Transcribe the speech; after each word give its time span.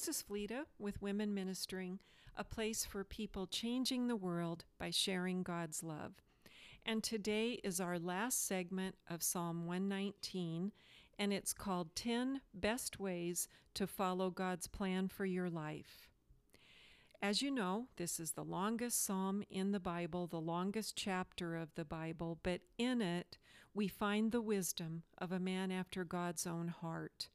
This 0.00 0.16
is 0.16 0.22
Fleta 0.22 0.64
with 0.78 1.02
Women 1.02 1.34
Ministering, 1.34 1.98
a 2.34 2.42
place 2.42 2.86
for 2.86 3.04
people 3.04 3.46
changing 3.46 4.06
the 4.06 4.16
world 4.16 4.64
by 4.78 4.88
sharing 4.88 5.42
God's 5.42 5.82
love. 5.82 6.12
And 6.86 7.04
today 7.04 7.60
is 7.62 7.82
our 7.82 7.98
last 7.98 8.46
segment 8.46 8.94
of 9.10 9.22
Psalm 9.22 9.66
119, 9.66 10.72
and 11.18 11.32
it's 11.34 11.52
called 11.52 11.94
10 11.96 12.40
Best 12.54 12.98
Ways 12.98 13.46
to 13.74 13.86
Follow 13.86 14.30
God's 14.30 14.66
Plan 14.68 15.06
for 15.06 15.26
Your 15.26 15.50
Life. 15.50 16.08
As 17.20 17.42
you 17.42 17.50
know, 17.50 17.88
this 17.96 18.18
is 18.18 18.30
the 18.30 18.42
longest 18.42 19.04
psalm 19.04 19.42
in 19.50 19.72
the 19.72 19.80
Bible, 19.80 20.26
the 20.26 20.40
longest 20.40 20.96
chapter 20.96 21.56
of 21.56 21.74
the 21.74 21.84
Bible, 21.84 22.38
but 22.42 22.62
in 22.78 23.02
it 23.02 23.36
we 23.74 23.86
find 23.86 24.32
the 24.32 24.40
wisdom 24.40 25.02
of 25.18 25.30
a 25.30 25.38
man 25.38 25.70
after 25.70 26.04
God's 26.04 26.46
own 26.46 26.68
heart. 26.68 27.28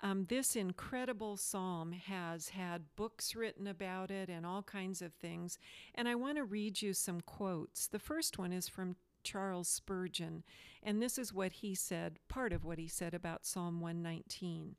Um, 0.00 0.26
this 0.28 0.54
incredible 0.54 1.36
psalm 1.36 1.92
has 1.92 2.50
had 2.50 2.94
books 2.94 3.34
written 3.34 3.66
about 3.66 4.10
it 4.10 4.28
and 4.28 4.46
all 4.46 4.62
kinds 4.62 5.02
of 5.02 5.12
things. 5.14 5.58
And 5.94 6.08
I 6.08 6.14
want 6.14 6.36
to 6.36 6.44
read 6.44 6.80
you 6.80 6.92
some 6.92 7.20
quotes. 7.20 7.88
The 7.88 7.98
first 7.98 8.38
one 8.38 8.52
is 8.52 8.68
from 8.68 8.96
Charles 9.24 9.68
Spurgeon, 9.68 10.44
and 10.82 11.02
this 11.02 11.18
is 11.18 11.32
what 11.32 11.52
he 11.52 11.74
said, 11.74 12.18
part 12.28 12.52
of 12.52 12.64
what 12.64 12.78
he 12.78 12.86
said 12.86 13.12
about 13.12 13.44
Psalm 13.44 13.80
119. 13.80 14.76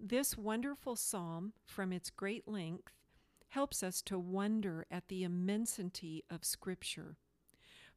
This 0.00 0.36
wonderful 0.36 0.96
psalm, 0.96 1.52
from 1.64 1.92
its 1.92 2.10
great 2.10 2.46
length, 2.46 2.92
helps 3.50 3.82
us 3.82 4.02
to 4.02 4.18
wonder 4.18 4.84
at 4.90 5.08
the 5.08 5.24
immensity 5.24 6.24
of 6.28 6.44
Scripture. 6.44 7.16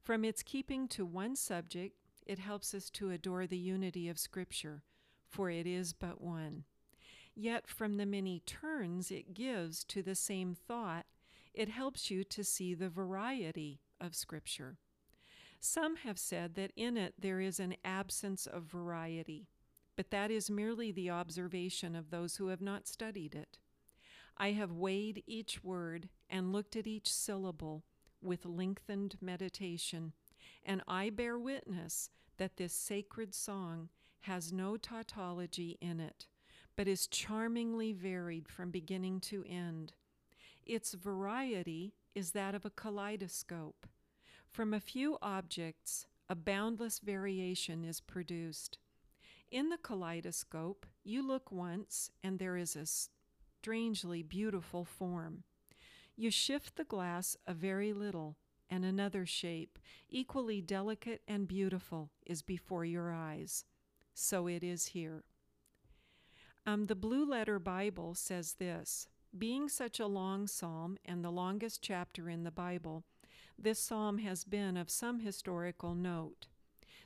From 0.02 0.24
its 0.24 0.44
keeping 0.44 0.88
to 0.90 1.06
one 1.06 1.36
subject, 1.36 1.96
it 2.26 2.40
helps 2.40 2.74
us 2.74 2.90
to 2.92 3.12
adore 3.12 3.46
the 3.46 3.58
unity 3.58 4.08
of 4.08 4.18
Scripture, 4.18 4.84
for 5.32 5.50
it 5.50 5.66
is 5.66 5.94
but 5.94 6.22
one. 6.22 6.66
Yet 7.34 7.68
from 7.68 7.98
the 7.98 8.06
many 8.06 8.42
turns 8.46 9.10
it 9.10 9.34
gives 9.34 9.84
to 9.86 10.04
the 10.04 10.16
same 10.16 10.54
thought, 10.54 11.06
it 11.54 11.70
helps 11.70 12.12
you 12.12 12.24
to 12.26 12.44
see 12.44 12.74
the 12.74 12.90
variety 12.90 13.80
of 14.00 14.16
Scripture. 14.16 14.78
Some 15.60 15.98
have 15.98 16.20
said 16.20 16.56
that 16.56 16.72
in 16.76 16.98
it 16.98 17.14
there 17.20 17.40
is 17.40 17.60
an 17.60 17.76
absence 17.86 18.48
of 18.48 18.64
variety, 18.64 19.48
but 19.96 20.12
that 20.12 20.32
is 20.32 20.50
merely 20.50 20.92
the 20.92 21.10
observation 21.10 21.96
of 21.96 22.10
those 22.10 22.38
who 22.38 22.48
have 22.48 22.62
not 22.62 22.88
studied 22.88 23.36
it. 23.36 23.60
I 24.38 24.52
have 24.52 24.72
weighed 24.72 25.24
each 25.28 25.64
word 25.64 26.10
and 26.30 26.52
looked 26.52 26.76
at 26.76 26.88
each 26.88 27.12
syllable 27.12 27.84
with 28.22 28.46
lengthened 28.46 29.18
meditation, 29.22 30.14
and 30.66 30.82
I 30.88 31.10
bear 31.10 31.38
witness 31.38 32.10
that 32.38 32.58
this 32.58 32.74
sacred 32.74 33.36
song 33.36 33.90
has 34.22 34.54
no 34.54 34.78
tautology 34.78 35.78
in 35.82 36.00
it, 36.00 36.28
but 36.76 36.88
is 36.88 37.08
charmingly 37.08 37.92
varied 37.94 38.48
from 38.48 38.72
beginning 38.72 39.20
to 39.20 39.44
end. 39.48 39.94
Its 40.66 40.94
variety 40.94 41.94
is 42.14 42.32
that 42.32 42.56
of 42.56 42.66
a 42.66 42.70
kaleidoscope. 42.70 43.88
From 44.50 44.74
a 44.74 44.80
few 44.80 45.18
objects, 45.22 46.06
a 46.30 46.36
boundless 46.36 47.00
variation 47.00 47.84
is 47.84 48.00
produced. 48.00 48.78
In 49.50 49.70
the 49.70 49.78
kaleidoscope, 49.78 50.86
you 51.04 51.26
look 51.26 51.52
once, 51.52 52.12
and 52.24 52.40
there 52.40 52.58
is 52.58 52.76
a 52.76 52.86
strangely 52.86 54.24
beautiful 54.24 54.86
form. 54.86 55.44
You 56.16 56.32
shift 56.32 56.76
the 56.76 56.84
glass 56.84 57.36
a 57.48 57.54
very 57.54 57.92
little, 57.92 58.38
and 58.70 58.86
another 58.86 59.26
shape, 59.26 59.80
equally 60.10 60.62
delicate 60.62 61.22
and 61.28 61.48
beautiful, 61.48 62.12
is 62.26 62.42
before 62.42 62.86
your 62.86 63.12
eyes. 63.12 63.66
So 64.22 64.48
it 64.48 64.64
is 64.64 64.88
here. 64.88 65.24
Um, 66.66 66.86
the 66.86 66.96
Blue 66.96 67.26
Letter 67.26 67.58
Bible 67.58 68.14
says 68.14 68.54
this 68.54 69.08
Being 69.36 69.68
such 69.68 70.00
a 70.00 70.06
long 70.06 70.48
psalm 70.48 70.98
and 71.04 71.24
the 71.24 71.32
longest 71.32 71.82
chapter 71.82 72.30
in 72.30 72.44
the 72.44 72.52
Bible, 72.52 73.04
this 73.58 73.80
psalm 73.80 74.20
has 74.20 74.44
been 74.44 74.78
of 74.78 74.92
some 74.92 75.22
historical 75.22 75.96
note. 75.96 76.48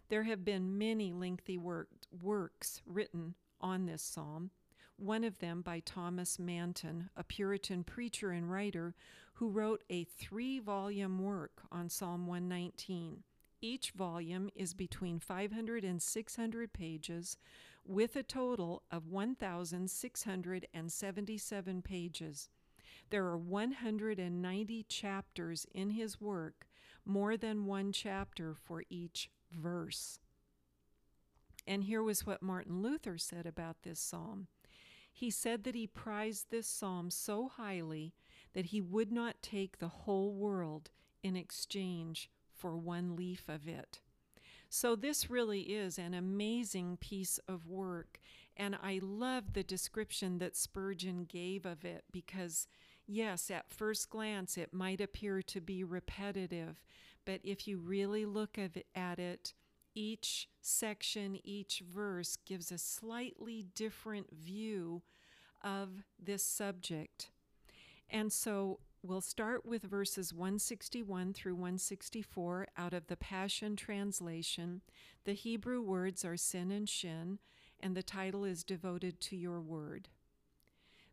There 0.09 0.23
have 0.23 0.43
been 0.43 0.77
many 0.77 1.13
lengthy 1.13 1.57
work, 1.57 1.87
works 2.21 2.81
written 2.85 3.35
on 3.61 3.85
this 3.85 4.03
psalm 4.03 4.51
one 4.97 5.25
of 5.25 5.39
them 5.39 5.61
by 5.61 5.81
Thomas 5.81 6.39
Manton, 6.39 7.09
a 7.17 7.23
Puritan 7.23 7.83
preacher 7.83 8.31
and 8.31 8.49
writer 8.49 8.95
who 9.33 9.49
wrote 9.49 9.83
a 9.89 10.05
three 10.05 10.59
volume 10.59 11.19
work 11.19 11.63
on 11.69 11.89
Psalm 11.89 12.27
119. 12.27 13.23
Each 13.65 13.89
volume 13.89 14.51
is 14.53 14.75
between 14.75 15.17
500 15.17 15.83
and 15.83 15.99
600 15.99 16.71
pages, 16.71 17.35
with 17.83 18.15
a 18.15 18.21
total 18.21 18.83
of 18.91 19.07
1,677 19.07 21.81
pages. 21.81 22.49
There 23.09 23.25
are 23.25 23.39
190 23.39 24.83
chapters 24.83 25.65
in 25.73 25.89
his 25.89 26.21
work, 26.21 26.67
more 27.05 27.37
than 27.37 27.65
one 27.65 27.91
chapter 27.91 28.53
for 28.53 28.83
each 28.87 29.31
verse. 29.51 30.19
And 31.65 31.85
here 31.85 32.03
was 32.03 32.23
what 32.23 32.43
Martin 32.43 32.83
Luther 32.83 33.17
said 33.17 33.47
about 33.47 33.77
this 33.81 33.99
psalm. 33.99 34.45
He 35.11 35.31
said 35.31 35.63
that 35.63 35.73
he 35.73 35.87
prized 35.87 36.51
this 36.51 36.67
psalm 36.67 37.09
so 37.09 37.47
highly 37.47 38.13
that 38.53 38.67
he 38.67 38.79
would 38.79 39.11
not 39.11 39.41
take 39.41 39.79
the 39.79 39.87
whole 39.87 40.35
world 40.35 40.91
in 41.23 41.35
exchange 41.35 42.29
for 42.55 42.77
one 42.77 43.15
leaf 43.15 43.43
of 43.47 43.67
it. 43.67 43.99
So, 44.69 44.95
this 44.95 45.29
really 45.29 45.61
is 45.61 45.97
an 45.97 46.13
amazing 46.13 46.97
piece 46.97 47.39
of 47.47 47.67
work, 47.67 48.19
and 48.57 48.75
I 48.81 48.99
love 49.01 49.53
the 49.53 49.63
description 49.63 50.39
that 50.39 50.57
Spurgeon 50.57 51.25
gave 51.25 51.65
of 51.65 51.85
it 51.85 52.03
because, 52.11 52.67
yes, 53.05 53.51
at 53.51 53.69
first 53.69 54.09
glance 54.09 54.57
it 54.57 54.73
might 54.73 54.99
appear 54.99 55.41
to 55.43 55.61
be 55.61 55.83
repetitive, 55.83 56.83
but 57.25 57.41
if 57.43 57.67
you 57.67 57.77
really 57.77 58.25
look 58.25 58.57
at 58.57 59.19
it, 59.19 59.53
each 59.93 60.49
section, 60.61 61.39
each 61.43 61.81
verse 61.87 62.37
gives 62.45 62.71
a 62.71 62.77
slightly 62.77 63.65
different 63.75 64.27
view 64.33 65.03
of 65.63 66.03
this 66.21 66.43
subject. 66.43 67.29
And 68.09 68.31
so 68.31 68.79
we'll 69.05 69.21
start 69.21 69.65
with 69.65 69.83
verses 69.83 70.33
161 70.33 71.33
through 71.33 71.53
164 71.53 72.67
out 72.75 72.93
of 72.93 73.05
the 73.07 73.15
Passion 73.15 73.75
Translation. 73.75 74.81
The 75.25 75.33
Hebrew 75.33 75.81
words 75.81 76.25
are 76.25 76.37
sin 76.37 76.71
and 76.71 76.89
shin, 76.89 77.37
and 77.79 77.95
the 77.95 78.01
title 78.01 78.43
is 78.43 78.63
devoted 78.63 79.21
to 79.21 79.35
your 79.35 79.61
word. 79.61 80.09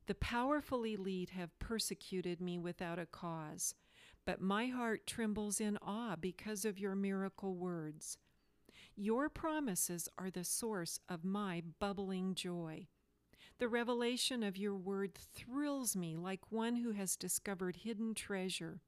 The 0.06 0.14
powerful 0.14 0.84
elite 0.84 1.30
have 1.30 1.58
persecuted 1.58 2.40
me 2.40 2.58
without 2.58 2.98
a 2.98 3.06
cause, 3.06 3.74
but 4.24 4.40
my 4.40 4.66
heart 4.66 5.06
trembles 5.06 5.60
in 5.60 5.76
awe 5.82 6.16
because 6.16 6.64
of 6.64 6.78
your 6.78 6.94
miracle 6.94 7.54
words. 7.54 8.16
Your 8.96 9.28
promises 9.28 10.08
are 10.16 10.30
the 10.30 10.44
source 10.44 10.98
of 11.08 11.24
my 11.24 11.62
bubbling 11.78 12.34
joy. 12.34 12.88
The 13.62 13.68
revelation 13.68 14.42
of 14.42 14.56
your 14.56 14.74
word 14.74 15.14
thrills 15.14 15.94
me 15.94 16.16
like 16.16 16.50
one 16.50 16.74
who 16.74 16.90
has 16.90 17.14
discovered 17.14 17.76
hidden 17.76 18.12
treasure. 18.12 18.80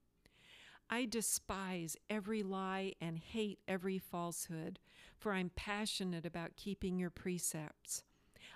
I 0.90 1.04
despise 1.04 1.96
every 2.10 2.42
lie 2.42 2.94
and 3.00 3.16
hate 3.16 3.60
every 3.68 4.00
falsehood, 4.00 4.80
for 5.16 5.32
I'm 5.32 5.52
passionate 5.54 6.26
about 6.26 6.56
keeping 6.56 6.98
your 6.98 7.10
precepts. 7.10 8.02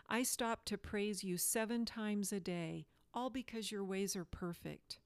I 0.09 0.25
stop 0.25 0.65
to 0.65 0.77
praise 0.77 1.23
you 1.23 1.37
seven 1.37 1.85
times 1.85 2.33
a 2.33 2.41
day, 2.41 2.87
all 3.15 3.31
because 3.31 3.71
your 3.71 3.85
ways 3.85 4.17
are 4.17 4.25
perfect. 4.25 4.99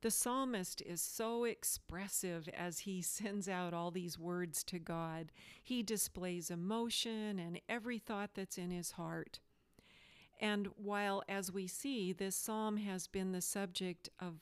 The 0.00 0.10
psalmist 0.10 0.80
is 0.80 1.02
so 1.02 1.44
expressive 1.44 2.48
as 2.56 2.78
he 2.78 3.02
sends 3.02 3.46
out 3.46 3.74
all 3.74 3.90
these 3.90 4.18
words 4.18 4.64
to 4.64 4.78
God. 4.78 5.32
He 5.62 5.82
displays 5.82 6.50
emotion 6.50 7.38
and 7.38 7.60
every 7.68 7.98
thought 7.98 8.30
that's 8.32 8.56
in 8.56 8.70
his 8.70 8.92
heart. 8.92 9.40
And 10.40 10.68
while, 10.76 11.22
as 11.28 11.50
we 11.50 11.66
see, 11.66 12.12
this 12.12 12.36
psalm 12.36 12.76
has 12.78 13.06
been 13.06 13.32
the 13.32 13.40
subject 13.40 14.08
of 14.20 14.34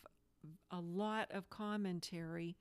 a 0.70 0.80
lot 0.80 1.30
of 1.30 1.48
commentary, 1.48 2.56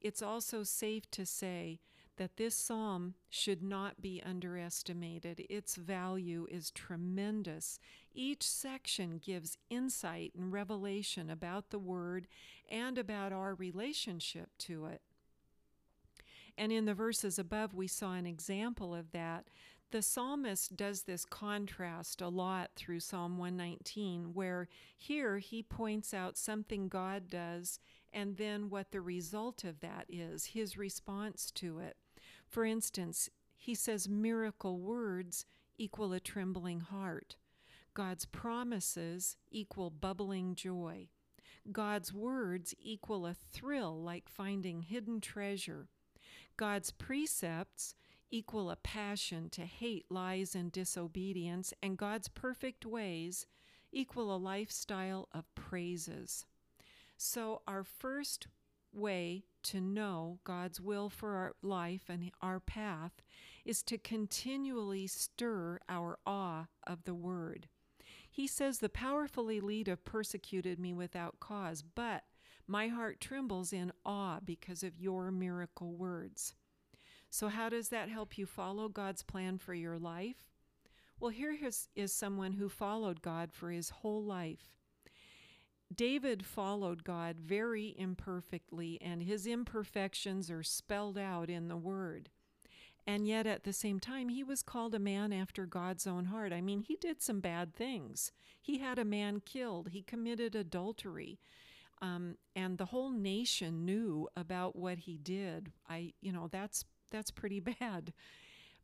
it's 0.00 0.22
also 0.22 0.62
safe 0.62 1.10
to 1.10 1.26
say 1.26 1.80
that 2.18 2.36
this 2.36 2.54
psalm 2.54 3.14
should 3.28 3.62
not 3.62 4.00
be 4.00 4.22
underestimated. 4.24 5.44
Its 5.48 5.76
value 5.76 6.46
is 6.50 6.70
tremendous. 6.70 7.78
Each 8.12 8.42
section 8.42 9.20
gives 9.24 9.56
insight 9.70 10.32
and 10.36 10.52
revelation 10.52 11.30
about 11.30 11.70
the 11.70 11.78
Word 11.78 12.26
and 12.68 12.98
about 12.98 13.32
our 13.32 13.54
relationship 13.54 14.50
to 14.58 14.86
it. 14.86 15.00
And 16.56 16.72
in 16.72 16.86
the 16.86 16.94
verses 16.94 17.38
above, 17.38 17.72
we 17.72 17.86
saw 17.86 18.14
an 18.14 18.26
example 18.26 18.94
of 18.94 19.12
that. 19.12 19.46
The 19.90 20.02
psalmist 20.02 20.76
does 20.76 21.04
this 21.04 21.24
contrast 21.24 22.20
a 22.20 22.28
lot 22.28 22.72
through 22.76 23.00
Psalm 23.00 23.38
119, 23.38 24.34
where 24.34 24.68
here 24.94 25.38
he 25.38 25.62
points 25.62 26.12
out 26.12 26.36
something 26.36 26.88
God 26.88 27.30
does 27.30 27.80
and 28.12 28.36
then 28.36 28.68
what 28.68 28.90
the 28.90 29.00
result 29.00 29.64
of 29.64 29.80
that 29.80 30.04
is, 30.10 30.46
his 30.46 30.76
response 30.76 31.50
to 31.52 31.78
it. 31.78 31.96
For 32.46 32.66
instance, 32.66 33.30
he 33.56 33.74
says, 33.74 34.08
Miracle 34.08 34.78
words 34.78 35.46
equal 35.78 36.12
a 36.12 36.20
trembling 36.20 36.80
heart. 36.80 37.36
God's 37.94 38.26
promises 38.26 39.36
equal 39.50 39.90
bubbling 39.90 40.54
joy. 40.54 41.08
God's 41.72 42.12
words 42.12 42.74
equal 42.80 43.26
a 43.26 43.34
thrill 43.34 44.02
like 44.02 44.28
finding 44.28 44.82
hidden 44.82 45.20
treasure. 45.20 45.88
God's 46.56 46.90
precepts 46.90 47.94
equal 48.30 48.70
a 48.70 48.76
passion 48.76 49.48
to 49.50 49.62
hate 49.62 50.06
lies 50.10 50.54
and 50.54 50.70
disobedience, 50.72 51.72
and 51.82 51.96
God's 51.96 52.28
perfect 52.28 52.84
ways 52.84 53.46
equal 53.92 54.34
a 54.34 54.36
lifestyle 54.36 55.28
of 55.32 55.52
praises. 55.54 56.46
So, 57.16 57.62
our 57.66 57.84
first 57.84 58.46
way 58.92 59.44
to 59.64 59.80
know 59.80 60.38
God's 60.44 60.80
will 60.80 61.10
for 61.10 61.34
our 61.34 61.54
life 61.62 62.02
and 62.08 62.30
our 62.40 62.60
path 62.60 63.12
is 63.64 63.82
to 63.84 63.98
continually 63.98 65.06
stir 65.06 65.78
our 65.88 66.18
awe 66.26 66.66
of 66.86 67.04
the 67.04 67.14
Word. 67.14 67.68
He 68.30 68.46
says, 68.46 68.78
The 68.78 68.88
powerful 68.88 69.48
elite 69.48 69.88
have 69.88 70.04
persecuted 70.04 70.78
me 70.78 70.94
without 70.94 71.40
cause, 71.40 71.82
but 71.82 72.24
my 72.66 72.88
heart 72.88 73.20
trembles 73.20 73.72
in 73.72 73.92
awe 74.04 74.40
because 74.44 74.82
of 74.82 74.98
your 74.98 75.30
miracle 75.30 75.94
words. 75.94 76.54
So, 77.30 77.48
how 77.48 77.68
does 77.68 77.88
that 77.90 78.08
help 78.08 78.38
you 78.38 78.46
follow 78.46 78.88
God's 78.88 79.22
plan 79.22 79.58
for 79.58 79.74
your 79.74 79.98
life? 79.98 80.48
Well, 81.20 81.30
here 81.30 81.56
is, 81.62 81.88
is 81.96 82.12
someone 82.12 82.52
who 82.52 82.68
followed 82.68 83.22
God 83.22 83.52
for 83.52 83.70
his 83.70 83.90
whole 83.90 84.22
life. 84.22 84.72
David 85.94 86.44
followed 86.44 87.02
God 87.02 87.36
very 87.38 87.94
imperfectly, 87.98 88.98
and 89.00 89.22
his 89.22 89.46
imperfections 89.46 90.50
are 90.50 90.62
spelled 90.62 91.18
out 91.18 91.50
in 91.50 91.68
the 91.68 91.76
Word. 91.76 92.28
And 93.06 93.26
yet, 93.26 93.46
at 93.46 93.64
the 93.64 93.72
same 93.72 93.98
time, 93.98 94.28
he 94.28 94.44
was 94.44 94.62
called 94.62 94.94
a 94.94 94.98
man 94.98 95.32
after 95.32 95.64
God's 95.64 96.06
own 96.06 96.26
heart. 96.26 96.52
I 96.52 96.60
mean, 96.60 96.82
he 96.82 96.96
did 96.96 97.22
some 97.22 97.40
bad 97.40 97.74
things. 97.74 98.32
He 98.60 98.78
had 98.78 98.98
a 98.98 99.04
man 99.04 99.40
killed, 99.40 99.88
he 99.88 100.02
committed 100.02 100.54
adultery. 100.54 101.38
Um, 102.00 102.36
and 102.54 102.78
the 102.78 102.86
whole 102.86 103.10
nation 103.10 103.84
knew 103.84 104.28
about 104.36 104.76
what 104.76 104.98
he 104.98 105.16
did. 105.16 105.72
I, 105.88 106.12
you 106.20 106.32
know, 106.32 106.48
that's 106.52 106.84
that's 107.10 107.30
pretty 107.30 107.60
bad. 107.80 108.12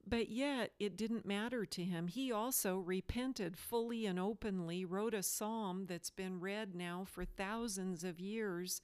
But 0.06 0.28
yet 0.28 0.72
it 0.78 0.96
didn't 0.96 1.24
matter 1.24 1.64
to 1.64 1.82
him. 1.82 2.08
He 2.08 2.30
also 2.30 2.78
repented 2.78 3.56
fully 3.56 4.04
and 4.04 4.18
openly, 4.18 4.84
wrote 4.84 5.14
a 5.14 5.22
psalm 5.22 5.86
that's 5.86 6.10
been 6.10 6.40
read 6.40 6.74
now 6.74 7.06
for 7.08 7.24
thousands 7.24 8.04
of 8.04 8.20
years 8.20 8.82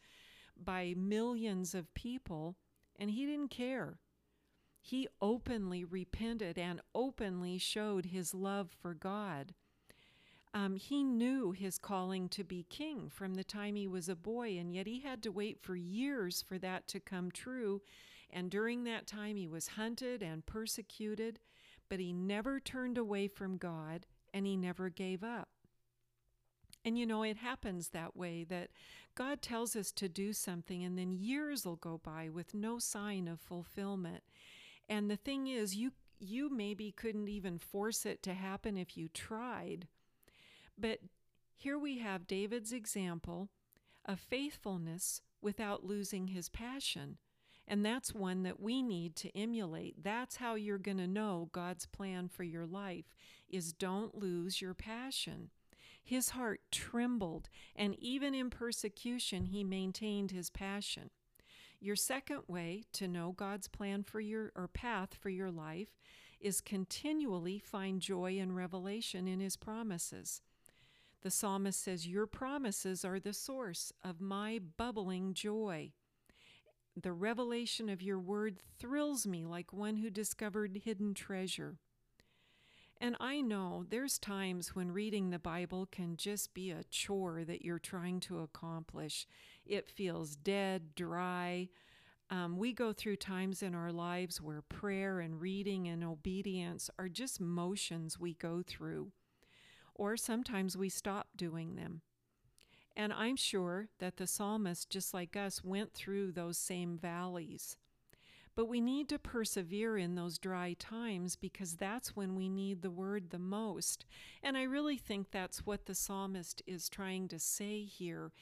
by 0.56 0.94
millions 0.96 1.74
of 1.74 1.92
people, 1.94 2.56
and 2.98 3.10
he 3.10 3.26
didn't 3.26 3.50
care. 3.50 3.98
He 4.80 5.08
openly 5.20 5.84
repented 5.84 6.58
and 6.58 6.80
openly 6.94 7.58
showed 7.58 8.06
his 8.06 8.34
love 8.34 8.70
for 8.80 8.94
God. 8.94 9.54
Um, 10.52 10.76
he 10.76 11.04
knew 11.04 11.52
his 11.52 11.78
calling 11.78 12.28
to 12.30 12.42
be 12.42 12.64
king 12.68 13.08
from 13.08 13.34
the 13.34 13.44
time 13.44 13.76
he 13.76 13.86
was 13.86 14.08
a 14.08 14.16
boy, 14.16 14.58
and 14.58 14.74
yet 14.74 14.86
he 14.86 15.00
had 15.00 15.22
to 15.22 15.30
wait 15.30 15.60
for 15.60 15.76
years 15.76 16.42
for 16.42 16.58
that 16.58 16.88
to 16.88 16.98
come 16.98 17.30
true 17.30 17.82
and 18.32 18.50
during 18.50 18.84
that 18.84 19.06
time, 19.06 19.36
he 19.36 19.48
was 19.48 19.68
hunted 19.68 20.22
and 20.22 20.46
persecuted, 20.46 21.38
but 21.88 22.00
he 22.00 22.12
never 22.12 22.60
turned 22.60 22.98
away 22.98 23.28
from 23.28 23.56
God 23.56 24.06
and 24.32 24.46
he 24.46 24.56
never 24.56 24.88
gave 24.88 25.24
up. 25.24 25.48
And 26.84 26.98
you 26.98 27.06
know, 27.06 27.22
it 27.22 27.36
happens 27.36 27.88
that 27.88 28.16
way 28.16 28.44
that 28.44 28.70
God 29.14 29.42
tells 29.42 29.76
us 29.76 29.92
to 29.92 30.08
do 30.08 30.32
something, 30.32 30.82
and 30.82 30.96
then 30.96 31.12
years 31.12 31.66
will 31.66 31.76
go 31.76 32.00
by 32.02 32.28
with 32.28 32.54
no 32.54 32.78
sign 32.78 33.28
of 33.28 33.40
fulfillment. 33.40 34.22
And 34.88 35.10
the 35.10 35.16
thing 35.16 35.46
is, 35.46 35.76
you 35.76 35.92
you 36.18 36.50
maybe 36.50 36.92
couldn't 36.92 37.28
even 37.28 37.58
force 37.58 38.04
it 38.04 38.22
to 38.22 38.34
happen 38.34 38.76
if 38.76 38.96
you 38.96 39.08
tried. 39.08 39.88
But 40.78 41.00
here 41.56 41.78
we 41.78 41.98
have 41.98 42.26
David's 42.26 42.72
example 42.72 43.48
of 44.04 44.20
faithfulness 44.20 45.22
without 45.40 45.84
losing 45.84 46.28
his 46.28 46.48
passion. 46.48 47.16
And 47.66 47.84
that's 47.84 48.14
one 48.14 48.42
that 48.42 48.60
we 48.60 48.82
need 48.82 49.14
to 49.16 49.36
emulate. 49.36 50.02
That's 50.02 50.36
how 50.36 50.54
you're 50.54 50.78
going 50.78 50.98
to 50.98 51.06
know 51.06 51.48
God's 51.52 51.86
plan 51.86 52.28
for 52.28 52.42
your 52.42 52.66
life 52.66 53.06
is 53.48 53.72
don't 53.72 54.14
lose 54.14 54.60
your 54.60 54.74
passion. 54.74 55.50
His 56.02 56.30
heart 56.30 56.60
trembled, 56.72 57.48
and 57.76 57.94
even 57.98 58.34
in 58.34 58.50
persecution, 58.50 59.46
he 59.46 59.62
maintained 59.62 60.30
his 60.30 60.50
passion. 60.50 61.10
Your 61.78 61.96
second 61.96 62.42
way 62.48 62.84
to 62.94 63.08
know 63.08 63.32
God's 63.32 63.68
plan 63.68 64.02
for 64.02 64.20
your 64.20 64.52
or 64.56 64.68
path 64.68 65.14
for 65.14 65.30
your 65.30 65.50
life 65.50 65.88
is 66.40 66.60
continually 66.60 67.58
find 67.58 68.00
joy 68.00 68.38
and 68.38 68.56
revelation 68.56 69.28
in 69.28 69.40
his 69.40 69.56
promises. 69.56 70.42
The 71.22 71.30
psalmist 71.30 71.82
says, 71.82 72.06
Your 72.06 72.26
promises 72.26 73.04
are 73.04 73.20
the 73.20 73.32
source 73.32 73.92
of 74.02 74.20
my 74.20 74.58
bubbling 74.76 75.34
joy. 75.34 75.92
The 77.02 77.12
revelation 77.12 77.88
of 77.88 78.02
your 78.02 78.18
word 78.18 78.58
thrills 78.78 79.26
me 79.26 79.46
like 79.46 79.72
one 79.72 79.96
who 79.96 80.10
discovered 80.10 80.82
hidden 80.84 81.14
treasure. 81.14 81.78
And 83.00 83.16
I 83.18 83.40
know 83.40 83.86
there's 83.88 84.18
times 84.18 84.74
when 84.74 84.92
reading 84.92 85.30
the 85.30 85.38
Bible 85.38 85.86
can 85.90 86.18
just 86.18 86.52
be 86.52 86.70
a 86.70 86.84
chore 86.90 87.44
that 87.44 87.64
you're 87.64 87.78
trying 87.78 88.20
to 88.20 88.40
accomplish. 88.40 89.26
It 89.64 89.88
feels 89.88 90.36
dead, 90.36 90.94
dry. 90.94 91.70
Um, 92.28 92.58
we 92.58 92.74
go 92.74 92.92
through 92.92 93.16
times 93.16 93.62
in 93.62 93.74
our 93.74 93.92
lives 93.92 94.42
where 94.42 94.60
prayer 94.60 95.20
and 95.20 95.40
reading 95.40 95.88
and 95.88 96.04
obedience 96.04 96.90
are 96.98 97.08
just 97.08 97.40
motions 97.40 98.20
we 98.20 98.34
go 98.34 98.62
through. 98.66 99.12
Or 99.94 100.18
sometimes 100.18 100.76
we 100.76 100.90
stop 100.90 101.28
doing 101.34 101.76
them. 101.76 102.02
And 102.96 103.12
I'm 103.12 103.36
sure 103.36 103.88
that 103.98 104.16
the 104.16 104.26
psalmist, 104.26 104.90
just 104.90 105.14
like 105.14 105.36
us, 105.36 105.64
went 105.64 105.92
through 105.92 106.32
those 106.32 106.58
same 106.58 106.98
valleys. 106.98 107.76
But 108.56 108.66
we 108.66 108.80
need 108.80 109.08
to 109.08 109.18
persevere 109.18 109.96
in 109.96 110.16
those 110.16 110.36
dry 110.36 110.74
times 110.78 111.36
because 111.36 111.76
that's 111.76 112.16
when 112.16 112.34
we 112.34 112.48
need 112.48 112.82
the 112.82 112.90
word 112.90 113.30
the 113.30 113.38
most. 113.38 114.04
And 114.42 114.56
I 114.56 114.64
really 114.64 114.96
think 114.96 115.30
that's 115.30 115.64
what 115.64 115.86
the 115.86 115.94
psalmist 115.94 116.62
is 116.66 116.88
trying 116.88 117.28
to 117.28 117.38
say 117.38 117.84
here. 117.84 118.32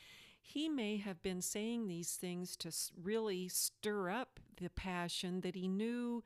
He 0.41 0.69
may 0.69 0.97
have 0.97 1.23
been 1.23 1.43
saying 1.43 1.87
these 1.87 2.17
things 2.17 2.57
to 2.57 2.73
really 3.01 3.49
stir 3.49 4.11
up 4.11 4.41
the 4.57 4.71
passion 4.71 5.43
that 5.43 5.55
he 5.55 5.69
knew 5.69 6.25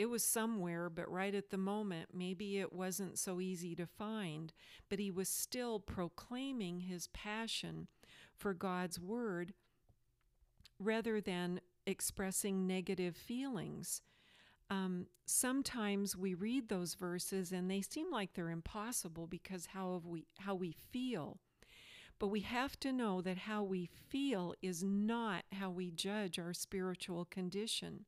it 0.00 0.08
was 0.08 0.24
somewhere, 0.24 0.88
but 0.88 1.12
right 1.12 1.34
at 1.34 1.50
the 1.50 1.58
moment, 1.58 2.08
maybe 2.14 2.58
it 2.58 2.72
wasn't 2.72 3.18
so 3.18 3.38
easy 3.38 3.74
to 3.74 3.84
find. 3.84 4.54
But 4.88 4.98
he 4.98 5.10
was 5.10 5.28
still 5.28 5.78
proclaiming 5.78 6.80
his 6.80 7.08
passion 7.08 7.86
for 8.34 8.54
God's 8.54 8.98
word 8.98 9.52
rather 10.78 11.20
than 11.20 11.60
expressing 11.86 12.66
negative 12.66 13.14
feelings. 13.14 14.00
Um, 14.70 15.04
sometimes 15.26 16.16
we 16.16 16.32
read 16.32 16.70
those 16.70 16.94
verses 16.94 17.52
and 17.52 17.70
they 17.70 17.82
seem 17.82 18.10
like 18.10 18.32
they're 18.32 18.48
impossible 18.48 19.26
because 19.26 19.66
how 19.66 20.00
we 20.02 20.24
how 20.38 20.54
we 20.54 20.72
feel. 20.72 21.40
But 22.18 22.28
we 22.28 22.40
have 22.40 22.80
to 22.80 22.90
know 22.90 23.20
that 23.20 23.36
how 23.36 23.64
we 23.64 23.90
feel 24.08 24.54
is 24.62 24.82
not 24.82 25.44
how 25.52 25.68
we 25.68 25.90
judge 25.90 26.38
our 26.38 26.54
spiritual 26.54 27.26
condition. 27.26 28.06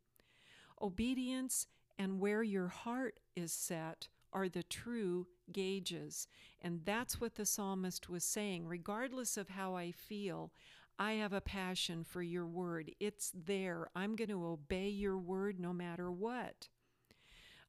Obedience 0.81 1.67
and 1.99 2.21
where 2.21 2.43
your 2.43 2.69
heart 2.69 3.21
is 3.37 3.53
set 3.53 4.09
are 4.33 4.49
the 4.49 4.63
true 4.63 5.27
gauges. 5.53 6.27
And 6.61 6.81
that's 6.85 7.21
what 7.21 7.35
the 7.35 7.47
psalmist 7.47 8.09
was 8.09 8.25
saying. 8.25 8.67
Regardless 8.67 9.37
of 9.37 9.51
how 9.51 9.75
I 9.75 9.93
feel, 9.93 10.53
I 10.99 11.13
have 11.13 11.33
a 11.33 11.41
passion 11.41 12.05
for 12.05 12.23
your 12.23 12.47
word. 12.47 12.93
It's 13.01 13.33
there. 13.35 13.89
I'm 13.95 14.17
going 14.17 14.31
to 14.31 14.47
obey 14.47 14.89
your 14.89 15.19
word 15.19 15.59
no 15.61 15.73
matter 15.73 16.11
what. 16.11 16.69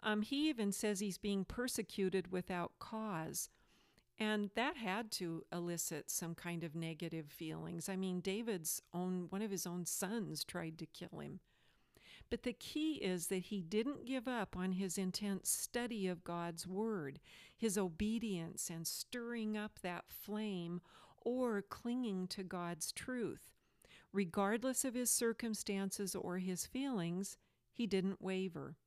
Um, 0.01 0.21
he 0.21 0.49
even 0.49 0.71
says 0.71 0.99
he's 0.99 1.17
being 1.17 1.45
persecuted 1.45 2.31
without 2.31 2.73
cause. 2.79 3.49
And 4.19 4.51
that 4.55 4.77
had 4.77 5.11
to 5.13 5.43
elicit 5.51 6.11
some 6.11 6.35
kind 6.35 6.63
of 6.63 6.75
negative 6.75 7.27
feelings. 7.29 7.89
I 7.89 7.95
mean, 7.95 8.19
David's 8.19 8.81
own, 8.93 9.27
one 9.29 9.41
of 9.41 9.49
his 9.51 9.65
own 9.65 9.85
sons 9.85 10.43
tried 10.43 10.77
to 10.79 10.85
kill 10.85 11.19
him. 11.19 11.39
But 12.33 12.41
the 12.41 12.53
key 12.53 12.93
is 12.93 13.27
that 13.27 13.43
he 13.43 13.61
didn't 13.61 14.07
give 14.07 14.27
up 14.27 14.57
on 14.57 14.71
his 14.71 14.97
intense 14.97 15.51
study 15.51 16.07
of 16.07 16.23
God's 16.23 16.65
Word, 16.65 17.19
his 17.55 17.77
obedience, 17.77 18.71
and 18.71 18.87
stirring 18.87 19.55
up 19.55 19.77
that 19.83 20.05
flame 20.09 20.81
or 21.21 21.61
clinging 21.61 22.25
to 22.29 22.43
God's 22.43 22.91
truth. 22.91 23.51
Regardless 24.11 24.83
of 24.83 24.95
his 24.95 25.11
circumstances 25.11 26.15
or 26.15 26.39
his 26.39 26.65
feelings, 26.65 27.37
he 27.71 27.85
didn't 27.85 28.19
waver. 28.19 28.77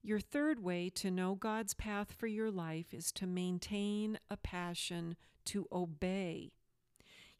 Your 0.00 0.20
third 0.20 0.62
way 0.62 0.90
to 0.90 1.10
know 1.10 1.34
God's 1.34 1.74
path 1.74 2.12
for 2.12 2.28
your 2.28 2.52
life 2.52 2.94
is 2.94 3.10
to 3.14 3.26
maintain 3.26 4.16
a 4.30 4.36
passion 4.36 5.16
to 5.46 5.66
obey. 5.72 6.52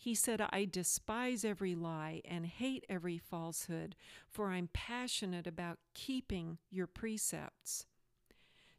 He 0.04 0.14
said, 0.14 0.42
I 0.50 0.66
despise 0.66 1.46
every 1.46 1.74
lie 1.74 2.20
and 2.26 2.44
hate 2.44 2.84
every 2.90 3.16
falsehood, 3.16 3.96
for 4.28 4.50
I'm 4.50 4.68
passionate 4.74 5.46
about 5.46 5.78
keeping 5.94 6.58
your 6.70 6.86
precepts. 6.86 7.86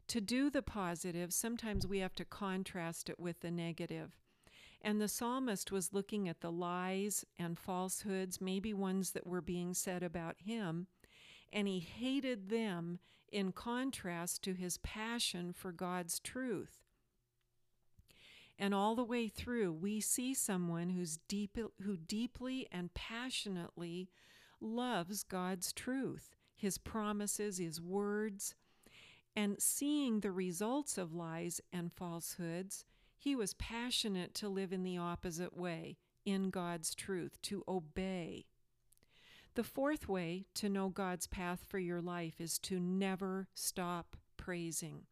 To 0.06 0.20
do 0.20 0.50
the 0.50 0.62
positive, 0.62 1.34
sometimes 1.34 1.84
we 1.84 1.98
have 1.98 2.14
to 2.14 2.24
contrast 2.24 3.10
it 3.10 3.18
with 3.18 3.40
the 3.40 3.50
negative. 3.50 4.12
And 4.80 5.00
the 5.00 5.08
psalmist 5.08 5.72
was 5.72 5.92
looking 5.92 6.28
at 6.28 6.42
the 6.42 6.52
lies 6.52 7.24
and 7.40 7.58
falsehoods, 7.58 8.40
maybe 8.40 8.72
ones 8.72 9.10
that 9.10 9.26
were 9.26 9.40
being 9.40 9.74
said 9.74 10.04
about 10.04 10.36
him, 10.38 10.86
and 11.52 11.66
he 11.66 11.80
hated 11.80 12.50
them 12.50 13.00
in 13.32 13.50
contrast 13.50 14.44
to 14.44 14.54
his 14.54 14.78
passion 14.78 15.52
for 15.52 15.72
God's 15.72 16.20
truth. 16.20 16.85
And 18.58 18.74
all 18.74 18.94
the 18.94 19.04
way 19.04 19.28
through, 19.28 19.72
we 19.72 20.00
see 20.00 20.32
someone 20.32 20.90
who's 20.90 21.18
deep, 21.28 21.58
who 21.82 21.96
deeply 21.96 22.66
and 22.72 22.94
passionately 22.94 24.08
loves 24.60 25.22
God's 25.22 25.72
truth, 25.72 26.34
His 26.54 26.78
promises, 26.78 27.58
His 27.58 27.80
words. 27.80 28.54
And 29.34 29.60
seeing 29.60 30.20
the 30.20 30.32
results 30.32 30.96
of 30.96 31.12
lies 31.12 31.60
and 31.70 31.92
falsehoods, 31.92 32.86
he 33.18 33.34
was 33.34 33.54
passionate 33.54 34.34
to 34.34 34.48
live 34.48 34.72
in 34.72 34.82
the 34.82 34.98
opposite 34.98 35.56
way, 35.56 35.98
in 36.24 36.50
God's 36.50 36.94
truth, 36.94 37.40
to 37.42 37.64
obey. 37.66 38.46
The 39.54 39.64
fourth 39.64 40.08
way 40.08 40.46
to 40.54 40.68
know 40.68 40.90
God's 40.90 41.26
path 41.26 41.64
for 41.66 41.78
your 41.78 42.00
life 42.00 42.40
is 42.40 42.58
to 42.60 42.78
never 42.78 43.48
stop 43.54 44.16
praising. 44.36 45.06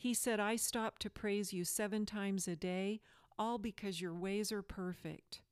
He 0.00 0.14
said, 0.14 0.38
I 0.38 0.54
stop 0.54 1.00
to 1.00 1.10
praise 1.10 1.52
you 1.52 1.64
seven 1.64 2.06
times 2.06 2.46
a 2.46 2.54
day, 2.54 3.00
all 3.36 3.58
because 3.58 4.00
your 4.00 4.14
ways 4.14 4.52
are 4.52 4.62
perfect. 4.62 5.42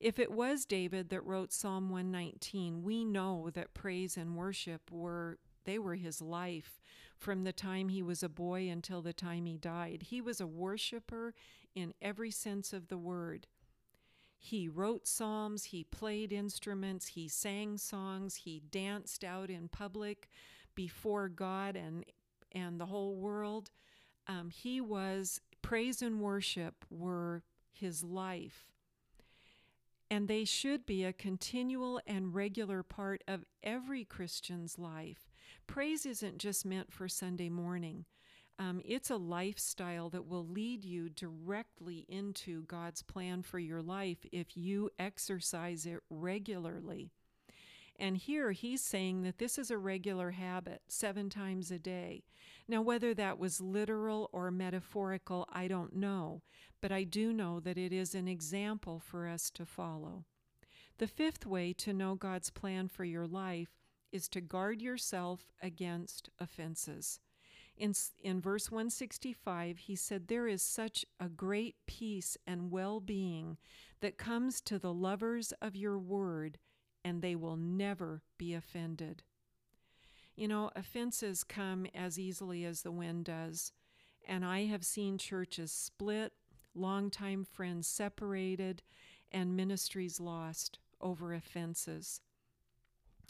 If 0.00 0.18
it 0.18 0.32
was 0.32 0.64
David 0.64 1.10
that 1.10 1.26
wrote 1.26 1.52
Psalm 1.52 1.90
119, 1.90 2.82
we 2.82 3.04
know 3.04 3.50
that 3.52 3.74
praise 3.74 4.16
and 4.16 4.34
worship 4.34 4.90
were 4.90 5.38
they 5.66 5.78
were 5.78 5.96
his 5.96 6.22
life 6.22 6.80
from 7.18 7.44
the 7.44 7.52
time 7.52 7.90
he 7.90 8.02
was 8.02 8.22
a 8.22 8.30
boy 8.30 8.70
until 8.70 9.02
the 9.02 9.12
time 9.12 9.44
he 9.44 9.58
died. 9.58 10.04
He 10.04 10.22
was 10.22 10.40
a 10.40 10.46
worshiper 10.46 11.34
in 11.74 11.92
every 12.00 12.30
sense 12.30 12.72
of 12.72 12.88
the 12.88 12.96
word. 12.96 13.46
He 14.38 14.68
wrote 14.68 15.06
psalms, 15.06 15.64
he 15.64 15.84
played 15.84 16.32
instruments, 16.32 17.08
he 17.08 17.28
sang 17.28 17.76
songs, 17.76 18.36
he 18.36 18.62
danced 18.70 19.22
out 19.22 19.50
in 19.50 19.68
public 19.68 20.30
before 20.74 21.28
God 21.28 21.76
and 21.76 22.06
and 22.52 22.80
the 22.80 22.86
whole 22.86 23.16
world. 23.16 23.70
Um, 24.26 24.50
he 24.50 24.80
was, 24.80 25.40
praise 25.62 26.02
and 26.02 26.20
worship 26.20 26.84
were 26.90 27.42
his 27.72 28.04
life. 28.04 28.66
And 30.10 30.26
they 30.26 30.44
should 30.44 30.86
be 30.86 31.04
a 31.04 31.12
continual 31.12 32.00
and 32.06 32.34
regular 32.34 32.82
part 32.82 33.22
of 33.28 33.44
every 33.62 34.04
Christian's 34.04 34.78
life. 34.78 35.30
Praise 35.66 36.04
isn't 36.04 36.38
just 36.38 36.64
meant 36.64 36.92
for 36.92 37.08
Sunday 37.08 37.48
morning. 37.48 38.04
Um, 38.58 38.82
it's 38.84 39.08
a 39.08 39.16
lifestyle 39.16 40.10
that 40.10 40.26
will 40.26 40.46
lead 40.46 40.84
you 40.84 41.08
directly 41.08 42.04
into 42.08 42.64
God's 42.64 43.02
plan 43.02 43.42
for 43.42 43.58
your 43.58 43.80
life 43.80 44.18
if 44.32 44.56
you 44.56 44.90
exercise 44.98 45.86
it 45.86 46.00
regularly. 46.10 47.12
And 48.00 48.16
here 48.16 48.52
he's 48.52 48.80
saying 48.80 49.24
that 49.24 49.36
this 49.36 49.58
is 49.58 49.70
a 49.70 49.76
regular 49.76 50.30
habit, 50.30 50.80
seven 50.88 51.28
times 51.28 51.70
a 51.70 51.78
day. 51.78 52.24
Now, 52.66 52.80
whether 52.80 53.12
that 53.12 53.38
was 53.38 53.60
literal 53.60 54.30
or 54.32 54.50
metaphorical, 54.50 55.46
I 55.52 55.68
don't 55.68 55.94
know, 55.94 56.40
but 56.80 56.90
I 56.90 57.04
do 57.04 57.30
know 57.30 57.60
that 57.60 57.76
it 57.76 57.92
is 57.92 58.14
an 58.14 58.26
example 58.26 59.00
for 59.00 59.28
us 59.28 59.50
to 59.50 59.66
follow. 59.66 60.24
The 60.96 61.06
fifth 61.06 61.44
way 61.44 61.74
to 61.74 61.92
know 61.92 62.14
God's 62.14 62.48
plan 62.48 62.88
for 62.88 63.04
your 63.04 63.26
life 63.26 63.76
is 64.12 64.30
to 64.30 64.40
guard 64.40 64.80
yourself 64.80 65.52
against 65.62 66.30
offenses. 66.38 67.20
In, 67.76 67.92
in 68.22 68.40
verse 68.40 68.70
165, 68.70 69.76
he 69.76 69.94
said, 69.94 70.28
There 70.28 70.48
is 70.48 70.62
such 70.62 71.04
a 71.18 71.28
great 71.28 71.76
peace 71.86 72.38
and 72.46 72.70
well 72.70 72.98
being 72.98 73.58
that 74.00 74.16
comes 74.16 74.62
to 74.62 74.78
the 74.78 74.92
lovers 74.92 75.52
of 75.60 75.76
your 75.76 75.98
word 75.98 76.58
and 77.04 77.22
they 77.22 77.34
will 77.34 77.56
never 77.56 78.22
be 78.38 78.54
offended. 78.54 79.22
You 80.36 80.48
know, 80.48 80.70
offenses 80.74 81.44
come 81.44 81.86
as 81.94 82.18
easily 82.18 82.64
as 82.64 82.82
the 82.82 82.92
wind 82.92 83.26
does, 83.26 83.72
and 84.26 84.44
I 84.44 84.64
have 84.66 84.84
seen 84.84 85.18
churches 85.18 85.72
split, 85.72 86.32
longtime 86.74 87.44
friends 87.44 87.86
separated, 87.86 88.82
and 89.32 89.56
ministries 89.56 90.20
lost 90.20 90.78
over 91.00 91.34
offenses. 91.34 92.20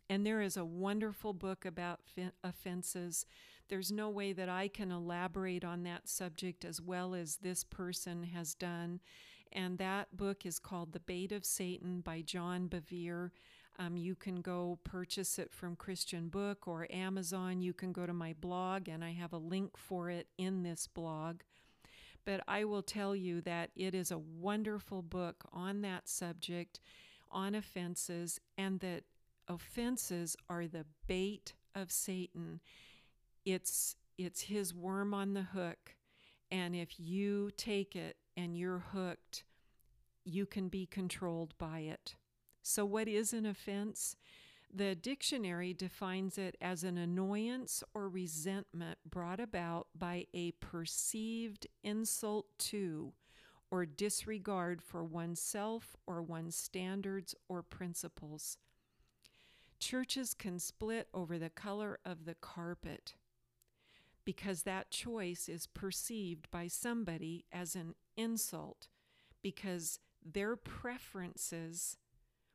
And 0.08 0.26
there 0.26 0.40
is 0.40 0.56
a 0.56 0.64
wonderful 0.64 1.32
book 1.32 1.64
about 1.64 2.00
offenses. 2.42 3.26
There's 3.68 3.92
no 3.92 4.10
way 4.10 4.32
that 4.32 4.48
I 4.48 4.66
can 4.66 4.90
elaborate 4.90 5.64
on 5.64 5.84
that 5.84 6.08
subject 6.08 6.64
as 6.64 6.80
well 6.80 7.14
as 7.14 7.36
this 7.36 7.62
person 7.62 8.24
has 8.24 8.54
done. 8.54 8.98
And 9.52 9.78
that 9.78 10.16
book 10.16 10.44
is 10.44 10.58
called 10.58 10.92
The 10.92 11.00
Bait 11.00 11.30
of 11.30 11.44
Satan 11.44 12.00
by 12.00 12.22
John 12.22 12.68
Bevere. 12.68 13.30
Um, 13.80 13.96
you 13.96 14.14
can 14.14 14.42
go 14.42 14.78
purchase 14.84 15.38
it 15.38 15.54
from 15.54 15.75
Christian 15.75 16.28
Book 16.28 16.68
or 16.68 16.87
Amazon. 16.90 17.62
You 17.62 17.72
can 17.72 17.92
go 17.92 18.04
to 18.04 18.12
my 18.12 18.34
blog, 18.38 18.88
and 18.88 19.02
I 19.02 19.12
have 19.12 19.32
a 19.32 19.38
link 19.38 19.78
for 19.78 20.10
it 20.10 20.26
in 20.37 20.62
this 20.62 20.87
blog. 20.87 21.40
But 22.26 22.42
I 22.46 22.64
will 22.64 22.82
tell 22.82 23.16
you 23.16 23.40
that 23.40 23.70
it 23.75 23.94
is 23.94 24.10
a 24.10 24.18
wonderful 24.18 25.00
book 25.00 25.46
on 25.50 25.80
that 25.80 26.10
subject, 26.10 26.78
on 27.30 27.54
offenses, 27.54 28.38
and 28.58 28.80
that 28.80 29.04
offenses 29.49 30.37
are 30.50 30.66
the 30.66 30.84
bait 31.06 31.54
of 31.75 31.90
Satan. 31.90 32.60
It's 33.46 33.96
it's 34.18 34.42
his 34.42 34.75
worm 34.75 35.14
on 35.14 35.32
the 35.32 35.42
hook, 35.42 35.96
and 36.50 36.76
if 36.76 37.00
you 37.00 37.50
take 37.56 37.96
it 37.96 38.16
and 38.37 38.54
you're 38.54 38.84
hooked, 38.92 39.44
you 40.26 40.44
can 40.44 40.68
be 40.68 40.84
controlled 40.84 41.54
by 41.56 41.78
it. 41.78 42.16
So, 42.62 42.85
what 42.85 43.09
is 43.09 43.33
an 43.33 43.47
offense? 43.47 44.17
The 44.73 44.95
dictionary 44.95 45.75
defines 45.75 46.38
it 46.38 46.57
as 46.61 46.85
an 46.85 46.97
annoyance 46.97 47.83
or 47.93 48.09
resentment 48.09 48.99
brought 49.09 49.40
about 49.40 49.88
by 49.99 50.26
a 50.33 50.52
perceived 50.52 51.67
insult 51.83 52.47
to 52.59 53.12
or 53.71 53.87
disregard 53.87 54.83
for 54.83 55.05
oneself 55.05 55.97
or 56.07 56.23
one's 56.23 56.57
standards 56.57 57.35
or 57.49 57.62
principles. 57.62 58.59
Churches 59.81 60.35
can 60.35 60.59
split 60.59 61.09
over 61.14 61.38
the 61.38 61.50
color 61.50 61.99
of 62.05 62.25
the 62.25 62.35
carpet 62.35 63.14
because 64.25 64.62
that 64.62 64.90
choice 64.90 65.49
is 65.49 65.67
perceived 65.67 66.50
by 66.50 66.69
somebody 66.69 67.45
as 67.50 67.75
an 67.75 67.95
insult 68.17 68.88
because 69.43 69.99
their 70.25 70.55
preferences 70.55 71.97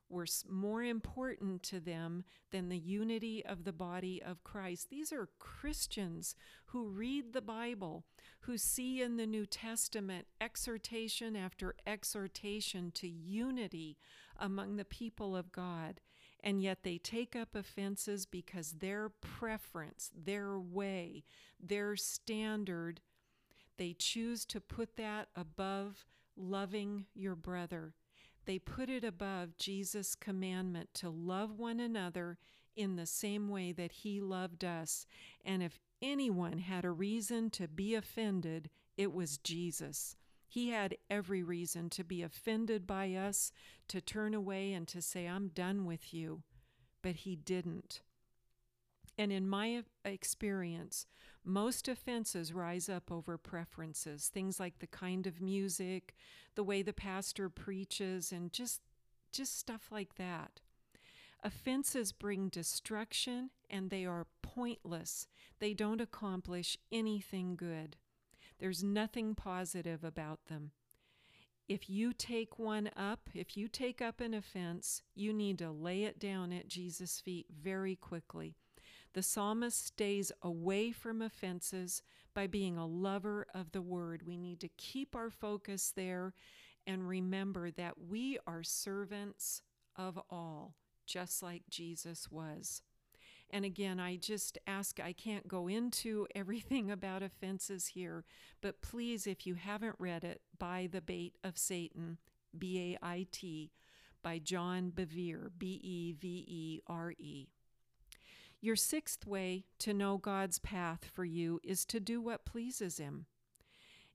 were 0.09 0.25
more 0.49 0.83
important 0.83 1.63
to 1.63 1.79
them 1.79 2.23
than 2.51 2.69
the 2.69 2.77
unity 2.77 3.45
of 3.45 3.63
the 3.63 3.73
body 3.73 4.21
of 4.23 4.43
Christ. 4.43 4.89
These 4.89 5.11
are 5.11 5.29
Christians 5.39 6.35
who 6.67 6.87
read 6.87 7.33
the 7.33 7.41
Bible, 7.41 8.03
who 8.41 8.57
see 8.57 9.01
in 9.01 9.17
the 9.17 9.25
New 9.25 9.45
Testament 9.45 10.27
exhortation 10.39 11.35
after 11.35 11.75
exhortation 11.87 12.91
to 12.91 13.07
unity 13.07 13.97
among 14.37 14.75
the 14.75 14.85
people 14.85 15.35
of 15.35 15.51
God. 15.51 16.01
And 16.43 16.61
yet 16.61 16.83
they 16.83 16.99
take 16.99 17.35
up 17.35 17.55
offenses 17.55 18.27
because 18.27 18.73
their 18.73 19.09
preference, 19.09 20.11
their 20.15 20.59
way, 20.59 21.23
their 21.59 21.95
standard, 21.95 23.01
they 23.77 23.95
choose 23.97 24.45
to 24.45 24.61
put 24.61 24.95
that 24.97 25.29
above 25.35 26.05
loving 26.37 27.05
your 27.15 27.35
brother 27.35 27.93
they 28.45 28.59
put 28.59 28.89
it 28.89 29.03
above 29.03 29.57
Jesus' 29.57 30.15
commandment 30.15 30.89
to 30.95 31.09
love 31.09 31.57
one 31.57 31.79
another 31.79 32.37
in 32.75 32.95
the 32.95 33.05
same 33.05 33.49
way 33.49 33.71
that 33.71 33.91
he 33.91 34.21
loved 34.21 34.63
us. 34.63 35.05
And 35.43 35.63
if 35.63 35.79
anyone 36.01 36.59
had 36.59 36.85
a 36.85 36.91
reason 36.91 37.49
to 37.51 37.67
be 37.67 37.95
offended, 37.95 38.69
it 38.97 39.13
was 39.13 39.37
Jesus. 39.37 40.15
He 40.47 40.69
had 40.69 40.97
every 41.09 41.43
reason 41.43 41.89
to 41.91 42.03
be 42.03 42.21
offended 42.21 42.85
by 42.85 43.13
us, 43.13 43.51
to 43.87 44.01
turn 44.01 44.33
away 44.33 44.73
and 44.73 44.87
to 44.89 45.01
say, 45.01 45.27
I'm 45.27 45.49
done 45.49 45.85
with 45.85 46.13
you. 46.13 46.43
But 47.01 47.15
he 47.17 47.35
didn't. 47.35 48.01
And 49.17 49.31
in 49.31 49.47
my 49.47 49.83
experience, 50.03 51.07
most 51.45 51.87
offenses 51.87 52.53
rise 52.53 52.89
up 52.89 53.11
over 53.11 53.37
preferences, 53.37 54.29
things 54.33 54.59
like 54.59 54.79
the 54.79 54.87
kind 54.87 55.27
of 55.27 55.41
music, 55.41 56.15
the 56.55 56.63
way 56.63 56.81
the 56.81 56.93
pastor 56.93 57.49
preaches, 57.49 58.31
and 58.31 58.51
just, 58.51 58.81
just 59.31 59.57
stuff 59.59 59.89
like 59.91 60.15
that. 60.15 60.61
Offenses 61.43 62.11
bring 62.11 62.49
destruction 62.49 63.51
and 63.69 63.89
they 63.89 64.05
are 64.05 64.27
pointless. 64.41 65.27
They 65.59 65.73
don't 65.73 66.01
accomplish 66.01 66.77
anything 66.91 67.55
good. 67.55 67.97
There's 68.59 68.83
nothing 68.83 69.35
positive 69.35 70.03
about 70.03 70.45
them. 70.45 70.71
If 71.67 71.89
you 71.89 72.13
take 72.13 72.57
one 72.57 72.89
up, 72.95 73.29
if 73.33 73.57
you 73.57 73.67
take 73.67 74.01
up 74.01 74.21
an 74.21 74.33
offense, 74.33 75.01
you 75.13 75.33
need 75.33 75.59
to 75.59 75.71
lay 75.71 76.03
it 76.03 76.19
down 76.19 76.53
at 76.53 76.67
Jesus' 76.67 77.19
feet 77.19 77.47
very 77.51 77.95
quickly 77.95 78.55
The 79.15 79.23
psalmist 79.23 79.87
stays 79.87 80.33
away 80.41 80.91
from 80.91 81.21
offenses 81.21 82.03
by 82.33 82.47
being 82.47 82.77
a 82.77 82.85
lover 82.85 83.47
of 83.55 83.71
the 83.71 83.81
word. 83.81 84.27
We 84.27 84.35
need 84.35 84.59
to 84.59 84.67
keep 84.75 85.15
our 85.15 85.29
focus 85.29 85.93
there 85.95 86.33
and 86.85 87.07
remember 87.07 87.71
that 87.71 87.93
we 88.09 88.37
are 88.45 88.61
servants 88.61 89.61
of 89.95 90.19
all, 90.29 90.75
just 91.05 91.41
like 91.41 91.63
Jesus 91.69 92.29
was. 92.29 92.81
And 93.49 93.63
again, 93.63 94.01
I 94.01 94.17
just 94.17 94.57
ask, 94.67 94.99
I 94.99 95.13
can't 95.13 95.47
go 95.47 95.69
into 95.69 96.27
everything 96.35 96.91
about 96.91 97.23
offenses 97.23 97.87
here, 97.87 98.25
but 98.59 98.81
please, 98.81 99.25
if 99.25 99.47
you 99.47 99.55
haven't 99.55 99.95
read 99.97 100.25
it, 100.25 100.41
By 100.59 100.89
the 100.91 100.99
Bait 100.99 101.37
of 101.41 101.57
Satan, 101.57 102.17
B 102.57 102.97
A 103.01 103.05
I 103.05 103.27
T, 103.31 103.71
by 104.21 104.39
John 104.39 104.91
Bevere, 104.93 105.51
B 105.57 105.79
E 105.81 106.11
V 106.11 106.45
E 106.49 106.81
R 106.85 107.13
E. 107.17 107.47
Your 108.61 108.75
sixth 108.75 109.27
way 109.27 109.65
to 109.79 109.93
know 109.93 110.17
God's 110.17 110.59
path 110.59 111.05
for 111.05 111.25
you 111.25 111.59
is 111.63 111.85
to 111.85 111.99
do 111.99 112.21
what 112.21 112.45
pleases 112.45 112.97
Him. 112.97 113.25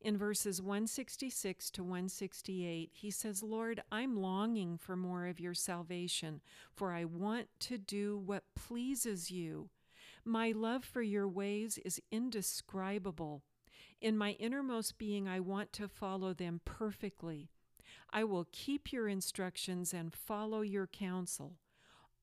In 0.03 0.17
verses 0.17 0.63
166 0.63 1.71
to 1.73 1.83
168, 1.83 2.91
he 2.95 3.11
says, 3.11 3.43
Lord, 3.43 3.83
I'm 3.93 4.17
longing 4.17 4.79
for 4.79 4.97
more 4.97 5.27
of 5.27 5.39
your 5.39 5.53
salvation, 5.53 6.41
for 6.75 6.93
I 6.93 7.05
want 7.05 7.49
to 7.61 7.77
do 7.77 8.17
what 8.17 8.45
pleases 8.57 9.31
you. 9.31 9.69
My 10.25 10.53
love 10.53 10.85
for 10.85 11.03
your 11.03 11.29
ways 11.29 11.79
is 11.85 12.01
indescribable. 12.11 13.43
In 14.01 14.17
my 14.17 14.33
innermost 14.33 14.97
being, 14.97 15.29
I 15.29 15.41
want 15.41 15.71
to 15.75 15.87
follow 15.87 16.33
them 16.33 16.63
perfectly. 16.65 17.51
I 18.11 18.25
will 18.25 18.49
keep 18.53 18.93
your 18.93 19.07
instructions 19.07 19.93
and 19.93 20.15
follow 20.15 20.63
your 20.63 20.87
counsel. 20.87 21.57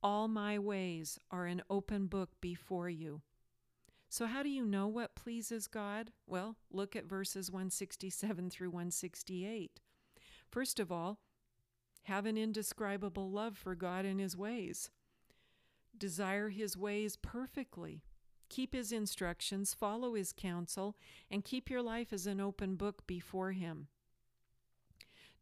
All 0.08 0.30
my 0.30 0.58
ways 0.58 1.20
are 1.32 1.48
an 1.48 1.62
open 1.70 2.08
book 2.08 2.30
before 2.40 2.90
you. 2.90 3.24
So, 4.08 4.26
how 4.26 4.42
do 4.42 4.48
you 4.48 4.64
know 4.64 4.88
what 4.88 5.18
pleases 5.18 5.68
God? 5.68 6.14
Well, 6.26 6.56
look 6.72 6.96
at 6.96 7.10
verses 7.10 7.52
167 7.52 8.50
through 8.50 8.70
168. 8.70 9.82
First 10.50 10.80
of 10.80 10.94
all, 10.94 11.20
have 12.04 12.26
an 12.26 12.38
indescribable 12.38 13.30
love 13.30 13.58
for 13.58 13.76
God 13.76 14.06
and 14.06 14.22
His 14.22 14.38
ways. 14.38 14.92
Desire 15.98 16.48
His 16.48 16.78
ways 16.78 17.18
perfectly. 17.18 18.02
Keep 18.48 18.76
His 18.76 18.94
instructions, 18.94 19.74
follow 19.74 20.14
His 20.14 20.32
counsel, 20.32 20.96
and 21.30 21.44
keep 21.44 21.70
your 21.70 21.82
life 21.82 22.14
as 22.14 22.26
an 22.26 22.40
open 22.40 22.76
book 22.78 23.06
before 23.08 23.52
Him. 23.52 23.90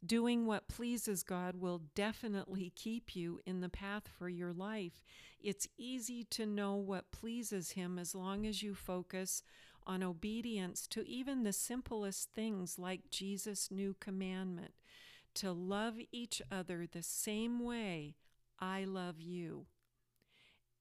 Doing 0.06 0.46
what 0.46 0.68
pleases 0.68 1.22
God 1.22 1.56
will 1.56 1.82
definitely 1.94 2.72
keep 2.76 3.16
you 3.16 3.40
in 3.44 3.60
the 3.60 3.68
path 3.68 4.04
for 4.18 4.28
your 4.28 4.52
life. 4.52 5.02
It's 5.40 5.68
easy 5.76 6.22
to 6.30 6.46
know 6.46 6.76
what 6.76 7.10
pleases 7.10 7.72
Him 7.72 7.98
as 7.98 8.14
long 8.14 8.46
as 8.46 8.62
you 8.62 8.74
focus 8.74 9.42
on 9.86 10.02
obedience 10.02 10.86
to 10.88 11.08
even 11.08 11.42
the 11.42 11.52
simplest 11.52 12.30
things 12.34 12.78
like 12.78 13.10
Jesus' 13.10 13.70
new 13.70 13.96
commandment 13.98 14.72
to 15.34 15.52
love 15.52 15.94
each 16.12 16.42
other 16.50 16.86
the 16.86 17.02
same 17.02 17.60
way 17.60 18.16
I 18.58 18.84
love 18.84 19.20
you. 19.20 19.66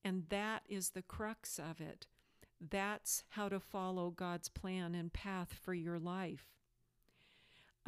And 0.03 0.23
that 0.29 0.63
is 0.67 0.89
the 0.89 1.01
crux 1.01 1.59
of 1.59 1.81
it. 1.81 2.07
That's 2.61 3.23
how 3.29 3.49
to 3.49 3.59
follow 3.59 4.11
God's 4.11 4.49
plan 4.49 4.95
and 4.95 5.11
path 5.11 5.53
for 5.53 5.73
your 5.73 5.99
life. 5.99 6.54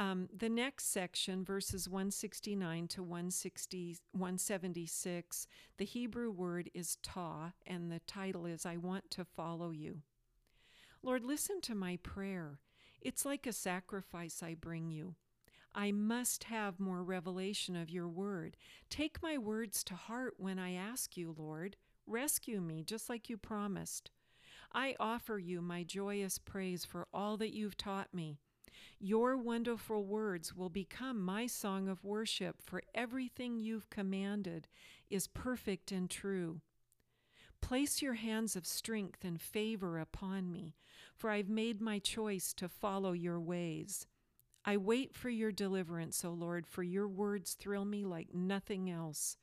Um, 0.00 0.28
the 0.36 0.48
next 0.48 0.92
section, 0.92 1.44
verses 1.44 1.88
169 1.88 2.86
to 2.88 3.02
160, 3.02 3.96
176, 4.12 5.46
the 5.76 5.84
Hebrew 5.84 6.30
word 6.30 6.70
is 6.72 6.98
ta, 7.02 7.52
and 7.66 7.90
the 7.90 8.00
title 8.06 8.46
is 8.46 8.64
I 8.64 8.76
Want 8.76 9.10
to 9.10 9.24
Follow 9.24 9.70
You. 9.70 10.02
Lord, 11.02 11.24
listen 11.24 11.60
to 11.62 11.74
my 11.74 11.98
prayer. 12.04 12.60
It's 13.00 13.24
like 13.24 13.46
a 13.46 13.52
sacrifice 13.52 14.40
I 14.40 14.54
bring 14.54 14.90
you. 14.90 15.16
I 15.74 15.90
must 15.90 16.44
have 16.44 16.80
more 16.80 17.02
revelation 17.02 17.74
of 17.74 17.90
your 17.90 18.08
word. 18.08 18.56
Take 18.90 19.22
my 19.22 19.36
words 19.36 19.82
to 19.84 19.94
heart 19.94 20.34
when 20.38 20.60
I 20.60 20.72
ask 20.72 21.16
you, 21.16 21.34
Lord. 21.36 21.76
Rescue 22.06 22.60
me, 22.60 22.84
just 22.84 23.08
like 23.08 23.28
you 23.28 23.36
promised. 23.36 24.10
I 24.72 24.94
offer 25.00 25.38
you 25.38 25.60
my 25.60 25.82
joyous 25.82 26.38
praise 26.38 26.84
for 26.84 27.08
all 27.12 27.36
that 27.38 27.54
you've 27.54 27.76
taught 27.76 28.14
me. 28.14 28.38
Your 29.00 29.36
wonderful 29.36 30.04
words 30.04 30.54
will 30.54 30.68
become 30.68 31.20
my 31.20 31.46
song 31.46 31.88
of 31.88 32.04
worship, 32.04 32.56
for 32.62 32.82
everything 32.94 33.60
you've 33.60 33.90
commanded 33.90 34.68
is 35.08 35.26
perfect 35.28 35.92
and 35.92 36.10
true. 36.10 36.60
Place 37.60 38.02
your 38.02 38.14
hands 38.14 38.56
of 38.56 38.66
strength 38.66 39.24
and 39.24 39.40
favor 39.40 39.98
upon 39.98 40.50
me, 40.50 40.74
for 41.16 41.30
I've 41.30 41.48
made 41.48 41.80
my 41.80 41.98
choice 41.98 42.52
to 42.54 42.68
follow 42.68 43.12
your 43.12 43.40
ways. 43.40 44.06
I 44.64 44.76
wait 44.76 45.14
for 45.14 45.30
your 45.30 45.52
deliverance, 45.52 46.24
O 46.24 46.30
Lord, 46.30 46.66
for 46.66 46.82
your 46.82 47.08
words 47.08 47.54
thrill 47.54 47.84
me 47.84 48.04
like 48.04 48.34
nothing 48.34 48.90
else. 48.90 49.36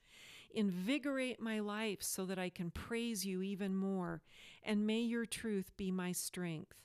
Invigorate 0.54 1.42
my 1.42 1.60
life 1.60 2.02
so 2.02 2.26
that 2.26 2.40
I 2.40 2.50
can 2.50 2.72
praise 2.72 3.26
you 3.26 3.42
even 3.42 3.76
more, 3.76 4.22
and 4.64 4.88
may 4.88 5.00
your 5.00 5.26
truth 5.26 5.72
be 5.76 5.92
my 5.92 6.12
strength. 6.12 6.78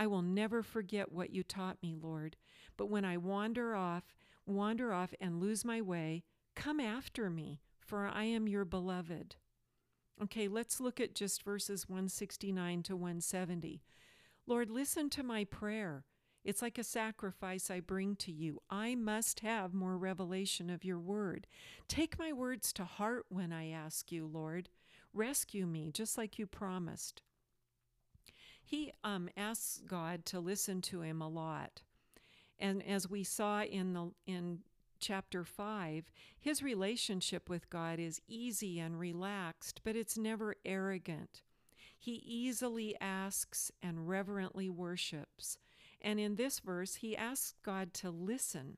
I 0.00 0.06
will 0.06 0.22
never 0.22 0.62
forget 0.62 1.12
what 1.12 1.28
you 1.28 1.42
taught 1.42 1.76
me, 1.82 1.94
Lord. 1.94 2.38
But 2.78 2.86
when 2.86 3.04
I 3.04 3.18
wander 3.18 3.74
off, 3.74 4.16
wander 4.46 4.94
off 4.94 5.12
and 5.20 5.38
lose 5.38 5.62
my 5.62 5.82
way, 5.82 6.24
come 6.56 6.80
after 6.80 7.28
me, 7.28 7.60
for 7.78 8.06
I 8.08 8.24
am 8.24 8.48
your 8.48 8.64
beloved. 8.64 9.36
Okay, 10.22 10.48
let's 10.48 10.80
look 10.80 11.00
at 11.00 11.14
just 11.14 11.42
verses 11.42 11.86
169 11.86 12.82
to 12.84 12.96
170. 12.96 13.82
Lord, 14.46 14.70
listen 14.70 15.10
to 15.10 15.22
my 15.22 15.44
prayer. 15.44 16.06
It's 16.44 16.62
like 16.62 16.78
a 16.78 16.82
sacrifice 16.82 17.70
I 17.70 17.80
bring 17.80 18.16
to 18.16 18.32
you. 18.32 18.62
I 18.70 18.94
must 18.94 19.40
have 19.40 19.74
more 19.74 19.98
revelation 19.98 20.70
of 20.70 20.82
your 20.82 20.98
word. 20.98 21.46
Take 21.88 22.18
my 22.18 22.32
words 22.32 22.72
to 22.72 22.84
heart 22.84 23.26
when 23.28 23.52
I 23.52 23.68
ask 23.68 24.10
you, 24.10 24.26
Lord. 24.26 24.70
Rescue 25.12 25.66
me, 25.66 25.90
just 25.92 26.16
like 26.16 26.38
you 26.38 26.46
promised 26.46 27.20
he 28.70 28.92
um, 29.02 29.28
asks 29.36 29.82
God 29.84 30.24
to 30.26 30.38
listen 30.38 30.80
to 30.82 31.00
him 31.00 31.20
a 31.20 31.28
lot. 31.28 31.82
And 32.56 32.86
as 32.86 33.10
we 33.10 33.24
saw 33.24 33.64
in 33.64 33.94
the 33.94 34.12
in 34.28 34.60
chapter 35.00 35.44
5, 35.44 36.04
his 36.38 36.62
relationship 36.62 37.48
with 37.48 37.68
God 37.68 37.98
is 37.98 38.20
easy 38.28 38.78
and 38.78 38.96
relaxed, 38.96 39.80
but 39.82 39.96
it's 39.96 40.16
never 40.16 40.54
arrogant. 40.64 41.42
He 41.98 42.22
easily 42.24 42.94
asks 43.00 43.72
and 43.82 44.08
reverently 44.08 44.70
worships. 44.70 45.58
And 46.00 46.20
in 46.20 46.36
this 46.36 46.60
verse, 46.60 46.94
he 46.96 47.16
asks 47.16 47.54
God 47.64 47.92
to 47.94 48.10
listen 48.12 48.76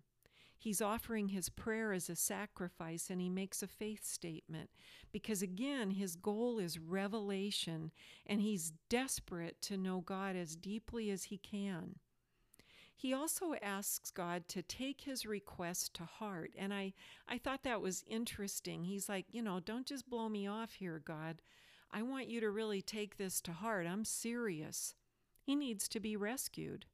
He's 0.62 0.80
offering 0.80 1.30
his 1.30 1.48
prayer 1.48 1.92
as 1.92 2.08
a 2.08 2.14
sacrifice 2.14 3.10
and 3.10 3.20
he 3.20 3.28
makes 3.28 3.64
a 3.64 3.66
faith 3.66 4.04
statement 4.04 4.70
because, 5.10 5.42
again, 5.42 5.90
his 5.90 6.14
goal 6.14 6.60
is 6.60 6.78
revelation 6.78 7.90
and 8.24 8.40
he's 8.40 8.72
desperate 8.88 9.60
to 9.62 9.76
know 9.76 10.02
God 10.02 10.36
as 10.36 10.54
deeply 10.54 11.10
as 11.10 11.24
he 11.24 11.36
can. 11.36 11.96
He 12.94 13.12
also 13.12 13.54
asks 13.60 14.12
God 14.12 14.46
to 14.50 14.62
take 14.62 15.00
his 15.00 15.26
request 15.26 15.94
to 15.94 16.04
heart. 16.04 16.52
And 16.56 16.72
I, 16.72 16.92
I 17.26 17.38
thought 17.38 17.64
that 17.64 17.82
was 17.82 18.04
interesting. 18.06 18.84
He's 18.84 19.08
like, 19.08 19.26
you 19.32 19.42
know, 19.42 19.58
don't 19.58 19.84
just 19.84 20.08
blow 20.08 20.28
me 20.28 20.46
off 20.46 20.74
here, 20.74 21.02
God. 21.04 21.42
I 21.90 22.02
want 22.02 22.28
you 22.28 22.40
to 22.40 22.50
really 22.52 22.82
take 22.82 23.16
this 23.16 23.40
to 23.40 23.52
heart. 23.52 23.88
I'm 23.88 24.04
serious. 24.04 24.94
He 25.42 25.56
needs 25.56 25.88
to 25.88 25.98
be 25.98 26.16
rescued. 26.16 26.86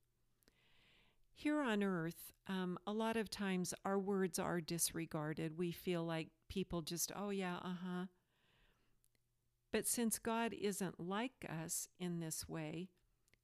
Here 1.39 1.61
on 1.61 1.85
earth, 1.85 2.33
um, 2.49 2.81
a 2.85 2.91
lot 2.93 3.17
of 3.17 3.31
times 3.31 3.73
our 3.85 3.97
words 3.97 4.41
are 4.41 4.61
disregarded. 4.61 5.57
We 5.57 5.71
feel 5.71 6.03
like 6.03 6.31
people 6.49 6.83
just, 6.83 7.13
oh, 7.15 7.31
yeah, 7.31 7.59
uh 7.63 7.77
huh. 7.87 8.07
But 9.73 9.87
since 9.87 10.19
God 10.19 10.53
isn't 10.53 10.99
like 10.99 11.49
us 11.49 11.87
in 12.01 12.19
this 12.19 12.49
way, 12.49 12.89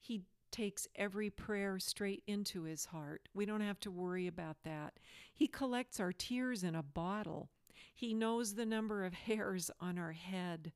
He 0.01 0.23
takes 0.51 0.89
every 0.97 1.31
prayer 1.31 1.79
straight 1.79 2.25
into 2.27 2.65
His 2.65 2.87
heart. 2.87 3.29
We 3.33 3.47
don't 3.47 3.61
have 3.61 3.79
to 3.81 3.93
worry 3.93 4.27
about 4.27 4.57
that. 4.65 4.95
He 5.33 5.47
collects 5.47 6.01
our 6.01 6.13
tears 6.13 6.65
in 6.65 6.75
a 6.75 6.83
bottle, 6.83 7.49
He 7.95 8.13
knows 8.13 8.55
the 8.55 8.67
number 8.67 9.05
of 9.05 9.15
hairs 9.29 9.71
on 9.79 9.99
our 9.99 10.15
head. 10.15 10.73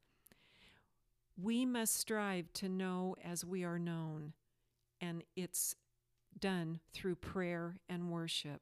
We 1.36 1.66
must 1.66 1.96
strive 1.96 2.52
to 2.54 2.68
know 2.68 3.16
as 3.24 3.44
we 3.44 3.64
are 3.64 3.80
known, 3.80 4.34
and 5.00 5.24
it's 5.34 5.74
done 6.40 6.80
through 6.92 7.16
prayer 7.16 7.78
and 7.88 8.10
worship. 8.10 8.60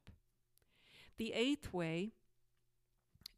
The 1.19 1.33
eighth 1.33 1.73
way 1.73 2.13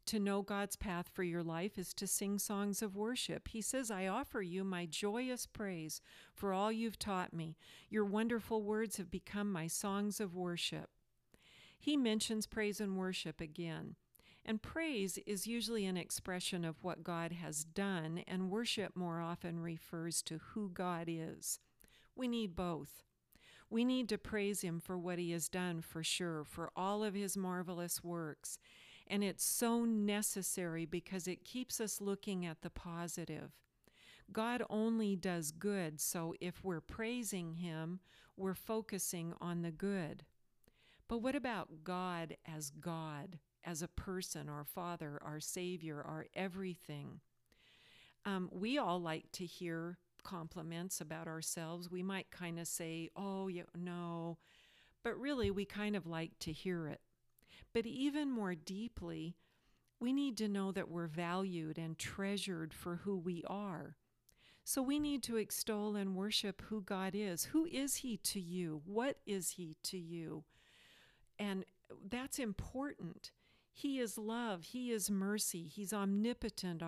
to 0.05 0.19
know 0.19 0.41
God's 0.41 0.75
path 0.75 1.07
for 1.13 1.23
your 1.23 1.43
life 1.43 1.77
is 1.77 1.93
to 1.93 2.07
sing 2.07 2.39
songs 2.39 2.81
of 2.81 2.95
worship. 2.95 3.49
He 3.49 3.61
says, 3.61 3.91
I 3.91 4.07
offer 4.07 4.41
you 4.41 4.63
my 4.63 4.87
joyous 4.87 5.45
praise 5.45 6.01
for 6.33 6.51
all 6.51 6.71
you've 6.71 6.97
taught 6.97 7.31
me. 7.31 7.57
Your 7.89 8.05
wonderful 8.05 8.63
words 8.63 8.97
have 8.97 9.11
become 9.11 9.51
my 9.51 9.67
songs 9.67 10.19
of 10.19 10.35
worship. 10.35 10.89
He 11.77 11.95
mentions 11.95 12.47
praise 12.47 12.81
and 12.81 12.97
worship 12.97 13.39
again. 13.39 13.95
And 14.43 14.63
praise 14.63 15.19
is 15.27 15.45
usually 15.45 15.85
an 15.85 15.95
expression 15.95 16.65
of 16.65 16.83
what 16.83 17.03
God 17.03 17.31
has 17.33 17.63
done, 17.63 18.23
and 18.27 18.49
worship 18.49 18.95
more 18.95 19.21
often 19.21 19.59
refers 19.59 20.23
to 20.23 20.39
who 20.53 20.71
God 20.71 21.05
is. 21.07 21.59
We 22.15 22.27
need 22.27 22.55
both. 22.55 23.03
We 23.69 23.85
need 23.85 24.09
to 24.09 24.17
praise 24.17 24.61
Him 24.61 24.79
for 24.79 24.97
what 24.97 25.19
He 25.19 25.31
has 25.31 25.49
done, 25.49 25.81
for 25.81 26.03
sure, 26.03 26.43
for 26.43 26.71
all 26.75 27.03
of 27.03 27.13
His 27.13 27.37
marvelous 27.37 28.03
works. 28.03 28.57
And 29.07 29.23
it's 29.23 29.43
so 29.43 29.85
necessary 29.85 30.85
because 30.85 31.27
it 31.27 31.43
keeps 31.43 31.79
us 31.79 32.01
looking 32.01 32.45
at 32.45 32.61
the 32.61 32.69
positive. 32.69 33.51
God 34.31 34.63
only 34.69 35.15
does 35.15 35.51
good, 35.51 35.99
so 35.99 36.35
if 36.39 36.63
we're 36.63 36.81
praising 36.81 37.55
Him, 37.55 37.99
we're 38.37 38.53
focusing 38.53 39.33
on 39.41 39.61
the 39.61 39.71
good. 39.71 40.25
But 41.07 41.19
what 41.23 41.35
about 41.35 41.83
God 41.83 42.37
as 42.45 42.69
God? 42.69 43.39
as 43.63 43.81
a 43.81 43.87
person, 43.87 44.49
our 44.49 44.63
Father, 44.63 45.19
our 45.23 45.39
Savior, 45.39 46.01
our 46.01 46.25
everything. 46.33 47.19
Um, 48.25 48.49
we 48.51 48.77
all 48.77 48.99
like 48.99 49.31
to 49.33 49.45
hear 49.45 49.97
compliments 50.23 51.01
about 51.01 51.27
ourselves. 51.27 51.89
We 51.89 52.03
might 52.03 52.31
kind 52.31 52.59
of 52.59 52.67
say, 52.67 53.09
oh, 53.15 53.47
yeah, 53.47 53.63
no, 53.75 54.37
but 55.03 55.19
really 55.19 55.51
we 55.51 55.65
kind 55.65 55.95
of 55.95 56.07
like 56.07 56.37
to 56.39 56.51
hear 56.51 56.87
it. 56.87 57.01
But 57.73 57.85
even 57.85 58.31
more 58.31 58.55
deeply, 58.55 59.35
we 59.99 60.13
need 60.13 60.37
to 60.37 60.47
know 60.47 60.71
that 60.71 60.89
we're 60.89 61.07
valued 61.07 61.77
and 61.77 61.97
treasured 61.97 62.73
for 62.73 62.97
who 62.97 63.17
we 63.17 63.43
are. 63.47 63.97
So 64.63 64.81
we 64.81 64.99
need 64.99 65.23
to 65.23 65.37
extol 65.37 65.95
and 65.95 66.15
worship 66.15 66.61
who 66.67 66.81
God 66.81 67.13
is. 67.15 67.45
Who 67.45 67.65
is 67.65 67.95
He 67.97 68.17
to 68.17 68.39
you? 68.39 68.81
What 68.85 69.17
is 69.25 69.51
He 69.51 69.77
to 69.83 69.97
you? 69.97 70.43
And 71.37 71.65
that's 72.07 72.37
important. 72.37 73.31
He 73.71 73.99
is 73.99 74.17
love. 74.17 74.63
He 74.63 74.91
is 74.91 75.09
mercy. 75.09 75.63
He's 75.63 75.93
omnipotent, 75.93 76.83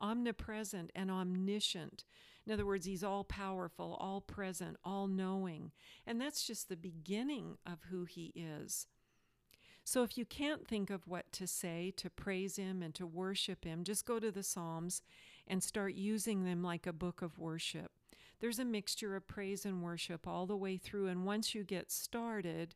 omnipresent, 0.00 0.90
and 0.94 1.10
omniscient. 1.10 2.04
In 2.46 2.52
other 2.52 2.66
words, 2.66 2.86
He's 2.86 3.04
all 3.04 3.24
powerful, 3.24 3.96
all 4.00 4.20
present, 4.20 4.76
all 4.84 5.06
knowing. 5.06 5.72
And 6.06 6.20
that's 6.20 6.46
just 6.46 6.68
the 6.68 6.76
beginning 6.76 7.58
of 7.66 7.84
who 7.90 8.04
He 8.04 8.32
is. 8.34 8.86
So 9.84 10.02
if 10.02 10.18
you 10.18 10.26
can't 10.26 10.66
think 10.68 10.90
of 10.90 11.06
what 11.06 11.32
to 11.32 11.46
say 11.46 11.92
to 11.96 12.10
praise 12.10 12.56
Him 12.56 12.82
and 12.82 12.94
to 12.94 13.06
worship 13.06 13.64
Him, 13.64 13.84
just 13.84 14.04
go 14.04 14.18
to 14.18 14.30
the 14.30 14.42
Psalms 14.42 15.02
and 15.46 15.62
start 15.62 15.94
using 15.94 16.44
them 16.44 16.62
like 16.62 16.86
a 16.86 16.92
book 16.92 17.22
of 17.22 17.38
worship. 17.38 17.90
There's 18.40 18.58
a 18.58 18.64
mixture 18.64 19.16
of 19.16 19.26
praise 19.26 19.64
and 19.64 19.82
worship 19.82 20.26
all 20.26 20.46
the 20.46 20.56
way 20.56 20.76
through. 20.76 21.08
And 21.08 21.24
once 21.24 21.54
you 21.54 21.64
get 21.64 21.90
started, 21.90 22.74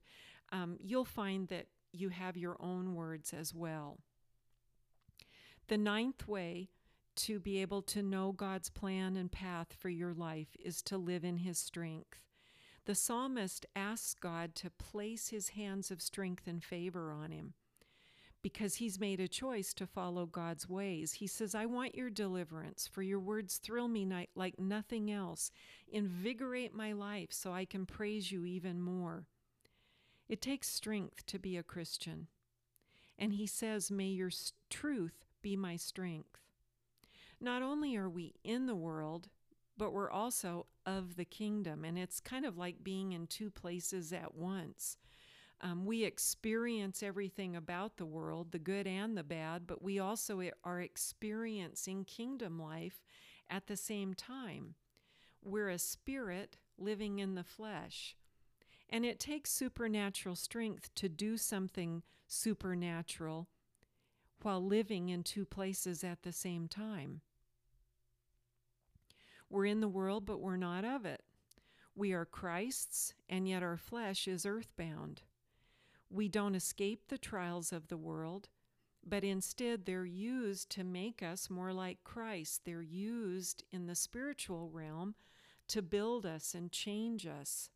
um, 0.50 0.76
you'll 0.80 1.04
find 1.04 1.48
that 1.48 1.66
you 1.92 2.08
have 2.08 2.36
your 2.36 2.56
own 2.60 2.94
words 2.94 3.32
as 3.32 3.54
well. 3.54 3.98
The 5.68 5.78
ninth 5.78 6.26
way 6.26 6.70
to 7.16 7.40
be 7.40 7.60
able 7.60 7.82
to 7.82 8.02
know 8.02 8.32
God's 8.32 8.70
plan 8.70 9.16
and 9.16 9.30
path 9.30 9.74
for 9.78 9.88
your 9.88 10.14
life 10.14 10.56
is 10.62 10.82
to 10.82 10.98
live 10.98 11.24
in 11.24 11.38
His 11.38 11.58
strength. 11.58 12.18
The 12.84 12.94
psalmist 12.94 13.66
asks 13.76 14.14
God 14.14 14.54
to 14.56 14.70
place 14.70 15.28
His 15.28 15.50
hands 15.50 15.90
of 15.90 16.02
strength 16.02 16.46
and 16.46 16.62
favor 16.62 17.12
on 17.12 17.30
him 17.30 17.54
because 18.42 18.74
he's 18.74 18.98
made 18.98 19.20
a 19.20 19.28
choice 19.28 19.72
to 19.72 19.86
follow 19.86 20.26
God's 20.26 20.68
ways. 20.68 21.14
He 21.14 21.28
says, 21.28 21.54
I 21.54 21.66
want 21.66 21.94
your 21.94 22.10
deliverance, 22.10 22.88
for 22.88 23.02
your 23.02 23.20
words 23.20 23.58
thrill 23.58 23.88
me 23.88 24.06
like 24.34 24.58
nothing 24.58 25.10
else. 25.10 25.52
Invigorate 25.90 26.74
my 26.74 26.92
life 26.92 27.28
so 27.30 27.52
I 27.52 27.64
can 27.64 27.86
praise 27.86 28.32
you 28.32 28.44
even 28.44 28.80
more. 28.80 29.26
It 30.28 30.42
takes 30.42 30.68
strength 30.68 31.24
to 31.26 31.38
be 31.38 31.56
a 31.56 31.62
Christian. 31.62 32.26
And 33.16 33.34
he 33.34 33.46
says, 33.46 33.90
May 33.90 34.08
your 34.08 34.30
truth 34.68 35.24
be 35.40 35.56
my 35.56 35.76
strength. 35.76 36.38
Not 37.42 37.60
only 37.60 37.96
are 37.96 38.08
we 38.08 38.34
in 38.44 38.66
the 38.66 38.74
world, 38.76 39.28
but 39.76 39.92
we're 39.92 40.10
also 40.10 40.66
of 40.86 41.16
the 41.16 41.24
kingdom. 41.24 41.84
And 41.84 41.98
it's 41.98 42.20
kind 42.20 42.44
of 42.44 42.56
like 42.56 42.84
being 42.84 43.12
in 43.12 43.26
two 43.26 43.50
places 43.50 44.12
at 44.12 44.36
once. 44.36 44.96
Um, 45.60 45.84
we 45.84 46.04
experience 46.04 47.02
everything 47.02 47.56
about 47.56 47.96
the 47.96 48.06
world, 48.06 48.52
the 48.52 48.60
good 48.60 48.86
and 48.86 49.16
the 49.16 49.24
bad, 49.24 49.66
but 49.66 49.82
we 49.82 49.98
also 49.98 50.40
are 50.62 50.80
experiencing 50.80 52.04
kingdom 52.04 52.60
life 52.60 53.02
at 53.50 53.66
the 53.66 53.76
same 53.76 54.14
time. 54.14 54.76
We're 55.42 55.70
a 55.70 55.78
spirit 55.78 56.58
living 56.78 57.18
in 57.18 57.34
the 57.34 57.44
flesh. 57.44 58.16
And 58.88 59.04
it 59.04 59.18
takes 59.18 59.50
supernatural 59.50 60.36
strength 60.36 60.94
to 60.96 61.08
do 61.08 61.36
something 61.36 62.04
supernatural 62.28 63.48
while 64.42 64.64
living 64.64 65.08
in 65.08 65.24
two 65.24 65.44
places 65.44 66.04
at 66.04 66.22
the 66.22 66.32
same 66.32 66.68
time. 66.68 67.20
We're 69.52 69.66
in 69.66 69.80
the 69.80 69.88
world, 69.88 70.24
but 70.24 70.40
we're 70.40 70.56
not 70.56 70.82
of 70.82 71.04
it. 71.04 71.22
We 71.94 72.14
are 72.14 72.24
Christ's, 72.24 73.12
and 73.28 73.46
yet 73.46 73.62
our 73.62 73.76
flesh 73.76 74.26
is 74.26 74.46
earthbound. 74.46 75.20
We 76.08 76.26
don't 76.26 76.54
escape 76.54 77.08
the 77.08 77.18
trials 77.18 77.70
of 77.70 77.88
the 77.88 77.98
world, 77.98 78.48
but 79.06 79.24
instead 79.24 79.84
they're 79.84 80.06
used 80.06 80.70
to 80.70 80.84
make 80.84 81.22
us 81.22 81.50
more 81.50 81.74
like 81.74 82.02
Christ. 82.02 82.62
They're 82.64 82.80
used 82.80 83.62
in 83.70 83.86
the 83.86 83.94
spiritual 83.94 84.70
realm 84.70 85.16
to 85.68 85.82
build 85.82 86.24
us 86.24 86.54
and 86.54 86.72
change 86.72 87.26
us. 87.26 87.68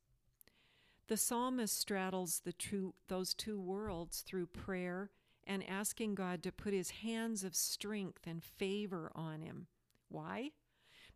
The 1.09 1.19
psalmist 1.19 1.79
straddles 1.79 2.41
the 2.43 2.55
two, 2.55 2.95
those 3.09 3.35
two 3.35 3.61
worlds 3.61 4.23
through 4.23 4.47
prayer 4.47 5.11
and 5.47 5.63
asking 5.69 6.15
God 6.15 6.43
to 6.43 6.53
put 6.53 6.73
his 6.73 6.89
hands 6.89 7.45
of 7.45 7.55
strength 7.55 8.27
and 8.27 8.43
favor 8.43 9.13
on 9.15 9.43
him. 9.43 9.67
Why? 10.09 10.53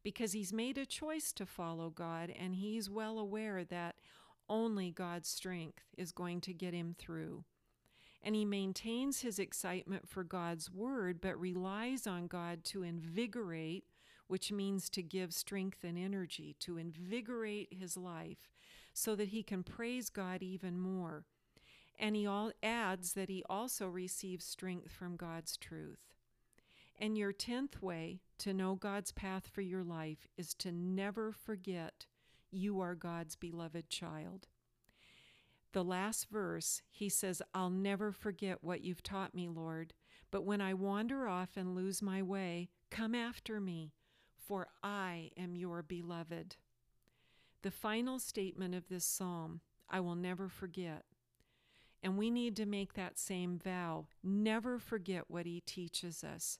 Because 0.02 0.32
he's 0.32 0.52
made 0.52 0.78
a 0.78 0.86
choice 0.86 1.32
to 1.34 1.44
follow 1.46 1.90
God 1.90 2.32
and 2.38 2.54
he's 2.54 2.88
well 2.88 3.18
aware 3.18 3.64
that 3.64 3.96
only 4.48 4.90
God's 4.90 5.28
strength 5.28 5.84
is 5.96 6.12
going 6.12 6.40
to 6.42 6.52
get 6.52 6.74
him 6.74 6.94
through. 6.98 7.44
And 8.22 8.34
he 8.34 8.44
maintains 8.44 9.20
his 9.20 9.38
excitement 9.38 10.08
for 10.08 10.24
God's 10.24 10.70
word, 10.70 11.20
but 11.20 11.40
relies 11.40 12.06
on 12.06 12.26
God 12.26 12.64
to 12.64 12.82
invigorate, 12.82 13.84
which 14.26 14.52
means 14.52 14.90
to 14.90 15.02
give 15.02 15.32
strength 15.32 15.84
and 15.84 15.96
energy, 15.96 16.56
to 16.60 16.76
invigorate 16.76 17.68
his 17.72 17.96
life 17.96 18.50
so 18.92 19.14
that 19.16 19.28
he 19.28 19.42
can 19.42 19.62
praise 19.62 20.10
God 20.10 20.42
even 20.42 20.78
more. 20.78 21.24
And 21.98 22.16
he 22.16 22.26
all 22.26 22.52
adds 22.62 23.12
that 23.14 23.28
he 23.28 23.42
also 23.48 23.86
receives 23.86 24.44
strength 24.44 24.90
from 24.90 25.16
God's 25.16 25.56
truth. 25.56 26.14
And 27.02 27.16
your 27.16 27.32
10th 27.32 27.80
way 27.80 28.20
to 28.38 28.52
know 28.52 28.74
God's 28.74 29.10
path 29.10 29.48
for 29.50 29.62
your 29.62 29.82
life 29.82 30.28
is 30.36 30.52
to 30.54 30.70
never 30.70 31.32
forget 31.32 32.04
you 32.50 32.80
are 32.80 32.94
God's 32.94 33.36
beloved 33.36 33.88
child. 33.88 34.48
The 35.72 35.82
last 35.82 36.28
verse, 36.30 36.82
he 36.90 37.08
says, 37.08 37.40
I'll 37.54 37.70
never 37.70 38.12
forget 38.12 38.62
what 38.62 38.82
you've 38.82 39.02
taught 39.02 39.34
me, 39.34 39.48
Lord, 39.48 39.94
but 40.30 40.44
when 40.44 40.60
I 40.60 40.74
wander 40.74 41.26
off 41.26 41.56
and 41.56 41.74
lose 41.74 42.02
my 42.02 42.22
way, 42.22 42.68
come 42.90 43.14
after 43.14 43.60
me, 43.60 43.94
for 44.36 44.66
I 44.82 45.30
am 45.38 45.54
your 45.54 45.82
beloved. 45.82 46.56
The 47.62 47.70
final 47.70 48.18
statement 48.18 48.74
of 48.74 48.88
this 48.88 49.04
psalm, 49.04 49.60
I 49.88 50.00
will 50.00 50.16
never 50.16 50.48
forget. 50.48 51.04
And 52.02 52.18
we 52.18 52.30
need 52.30 52.56
to 52.56 52.66
make 52.66 52.94
that 52.94 53.18
same 53.18 53.58
vow 53.58 54.06
never 54.24 54.78
forget 54.78 55.24
what 55.28 55.46
he 55.46 55.60
teaches 55.60 56.24
us. 56.24 56.58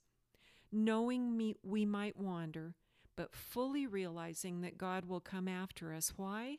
Knowing 0.73 1.37
me, 1.37 1.57
we 1.63 1.85
might 1.85 2.17
wander, 2.17 2.75
but 3.17 3.35
fully 3.35 3.87
realizing 3.87 4.61
that 4.61 4.79
God 4.79 5.05
will 5.05 5.21
come 5.21 5.49
after 5.49 5.93
us. 5.93 6.13
Why? 6.17 6.59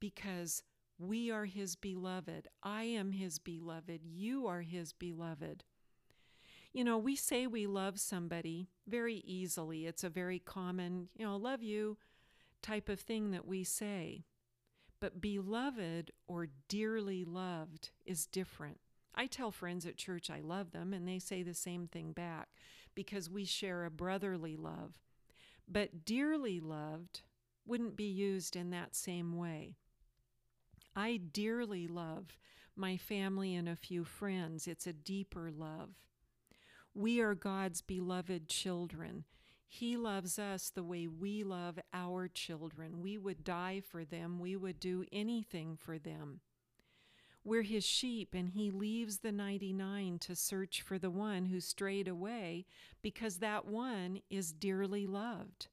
Because 0.00 0.62
we 0.98 1.30
are 1.30 1.44
his 1.44 1.76
beloved. 1.76 2.48
I 2.62 2.84
am 2.84 3.12
his 3.12 3.38
beloved. 3.38 4.00
You 4.02 4.46
are 4.46 4.62
his 4.62 4.92
beloved. 4.92 5.64
You 6.72 6.84
know, 6.84 6.98
we 6.98 7.16
say 7.16 7.46
we 7.46 7.66
love 7.66 8.00
somebody 8.00 8.68
very 8.86 9.16
easily. 9.16 9.86
It's 9.86 10.04
a 10.04 10.10
very 10.10 10.38
common, 10.38 11.08
you 11.16 11.26
know, 11.26 11.36
love 11.36 11.62
you, 11.62 11.98
type 12.62 12.88
of 12.88 13.00
thing 13.00 13.30
that 13.30 13.46
we 13.46 13.64
say. 13.64 14.24
But 14.98 15.20
beloved 15.20 16.10
or 16.26 16.48
dearly 16.68 17.24
loved 17.24 17.90
is 18.06 18.26
different. 18.26 18.80
I 19.14 19.26
tell 19.26 19.50
friends 19.50 19.86
at 19.86 19.96
church 19.96 20.30
I 20.30 20.40
love 20.40 20.72
them, 20.72 20.92
and 20.92 21.06
they 21.06 21.18
say 21.18 21.42
the 21.42 21.54
same 21.54 21.86
thing 21.86 22.12
back 22.12 22.48
because 22.96 23.30
we 23.30 23.44
share 23.44 23.84
a 23.84 23.90
brotherly 23.90 24.56
love. 24.56 24.94
But 25.68 26.04
dearly 26.04 26.58
loved 26.58 27.22
wouldn't 27.64 27.96
be 27.96 28.04
used 28.04 28.56
in 28.56 28.70
that 28.70 28.96
same 28.96 29.36
way. 29.36 29.76
I 30.96 31.18
dearly 31.18 31.86
love 31.86 32.36
my 32.74 32.96
family 32.96 33.54
and 33.54 33.68
a 33.68 33.76
few 33.76 34.02
friends. 34.02 34.66
It's 34.66 34.86
a 34.86 34.92
deeper 34.92 35.50
love. 35.50 35.90
We 36.94 37.20
are 37.20 37.34
God's 37.34 37.82
beloved 37.82 38.48
children, 38.48 39.24
he 39.68 39.96
loves 39.96 40.38
us 40.38 40.70
the 40.70 40.84
way 40.84 41.06
we 41.06 41.44
love 41.44 41.78
our 41.92 42.28
children. 42.28 43.02
We 43.02 43.18
would 43.18 43.44
die 43.44 43.82
for 43.86 44.04
them, 44.04 44.38
we 44.38 44.56
would 44.56 44.80
do 44.80 45.04
anything 45.12 45.76
for 45.76 45.98
them. 45.98 46.40
We're 47.46 47.62
his 47.62 47.84
sheep, 47.84 48.34
and 48.34 48.48
he 48.48 48.72
leaves 48.72 49.18
the 49.18 49.30
99 49.30 50.18
to 50.18 50.34
search 50.34 50.82
for 50.82 50.98
the 50.98 51.10
one 51.10 51.46
who 51.46 51.60
strayed 51.60 52.08
away 52.08 52.66
because 53.02 53.36
that 53.36 53.66
one 53.66 54.18
is 54.28 54.52
dearly 54.52 55.06
loved. 55.06 55.68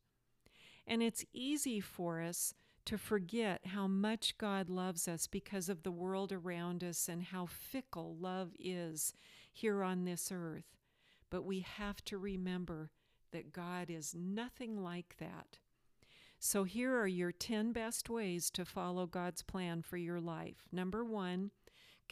And 0.86 1.02
it's 1.02 1.26
easy 1.34 1.80
for 1.80 2.22
us 2.22 2.54
to 2.86 3.00
forget 3.00 3.66
how 3.66 3.88
much 3.88 4.38
God 4.38 4.70
loves 4.70 5.08
us 5.08 5.26
because 5.26 5.68
of 5.68 5.82
the 5.82 5.92
world 5.92 6.32
around 6.32 6.84
us 6.84 7.10
and 7.10 7.24
how 7.24 7.48
fickle 7.48 8.18
love 8.20 8.52
is 8.60 9.12
here 9.52 9.82
on 9.82 10.06
this 10.06 10.32
earth. 10.32 10.78
But 11.32 11.44
we 11.44 11.62
have 11.62 12.06
to 12.06 12.20
remember 12.20 12.92
that 13.32 13.52
God 13.52 13.90
is 13.90 14.14
nothing 14.16 14.84
like 14.84 15.16
that. 15.20 15.58
So 16.38 16.66
here 16.66 16.96
are 17.00 17.08
your 17.08 17.32
10 17.32 17.72
best 17.72 18.12
ways 18.12 18.52
to 18.52 18.64
follow 18.64 19.08
God's 19.08 19.42
plan 19.42 19.82
for 19.82 19.98
your 19.98 20.20
life. 20.20 20.68
Number 20.72 21.04
one, 21.04 21.52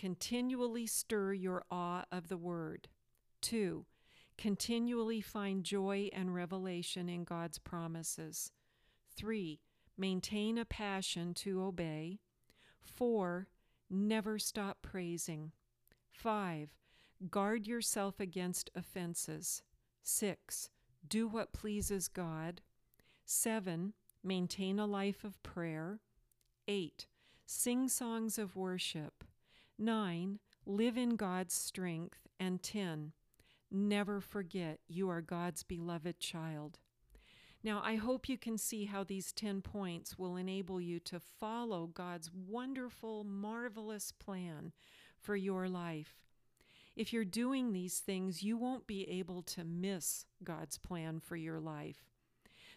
continually 0.02 0.88
stir 0.88 1.32
your 1.32 1.64
awe 1.70 2.04
of 2.12 2.28
the 2.28 2.38
Word. 2.38 2.88
Two, 3.40 3.86
continually 4.36 5.22
find 5.22 5.64
joy 5.64 6.10
and 6.12 6.34
revelation 6.34 7.08
in 7.08 7.24
God's 7.24 7.60
promises. 7.60 8.52
Three, 9.16 9.60
maintain 9.96 10.58
a 10.58 10.66
passion 10.66 11.36
to 11.36 11.62
obey. 11.62 12.18
Four, 12.82 13.50
never 13.92 14.40
stop 14.40 14.80
praising. 14.82 15.52
Five, 16.10 16.70
guard 17.30 17.68
yourself 17.68 18.20
against 18.20 18.72
offenses. 18.74 19.62
Six, 20.02 20.72
do 21.08 21.28
what 21.28 21.54
pleases 21.54 22.08
God. 22.08 22.62
Seven, 23.24 23.94
maintain 24.24 24.80
a 24.80 24.88
life 24.88 25.24
of 25.24 25.44
prayer. 25.44 26.00
Eight, 26.68 27.06
sing 27.46 27.88
songs 27.88 28.40
of 28.40 28.56
worship. 28.56 29.24
9. 29.82 30.40
Live 30.66 30.98
in 30.98 31.16
God's 31.16 31.54
strength. 31.54 32.28
And 32.40 32.62
10. 32.62 33.12
Never 33.70 34.22
forget 34.22 34.80
you 34.88 35.10
are 35.10 35.22
God's 35.22 35.64
beloved 35.64 36.20
child. 36.20 36.80
Now, 37.64 37.82
I 37.84 37.96
hope 37.96 38.28
you 38.28 38.38
can 38.38 38.58
see 38.58 38.86
how 38.86 39.04
these 39.04 39.32
10 39.32 39.62
points 39.62 40.18
will 40.18 40.36
enable 40.36 40.82
you 40.82 41.00
to 41.02 41.20
follow 41.20 41.88
God's 41.88 42.32
wonderful, 42.34 43.24
marvelous 43.24 44.12
plan 44.12 44.72
for 45.20 45.36
your 45.36 45.70
life. 45.70 46.16
If 46.96 47.14
you're 47.14 47.24
doing 47.24 47.72
these 47.72 48.00
things, 48.00 48.44
you 48.44 48.58
won't 48.58 48.88
be 48.88 49.10
able 49.10 49.44
to 49.44 49.64
miss 49.64 50.26
God's 50.44 50.78
plan 50.78 51.20
for 51.20 51.36
your 51.36 51.60
life. 51.60 52.04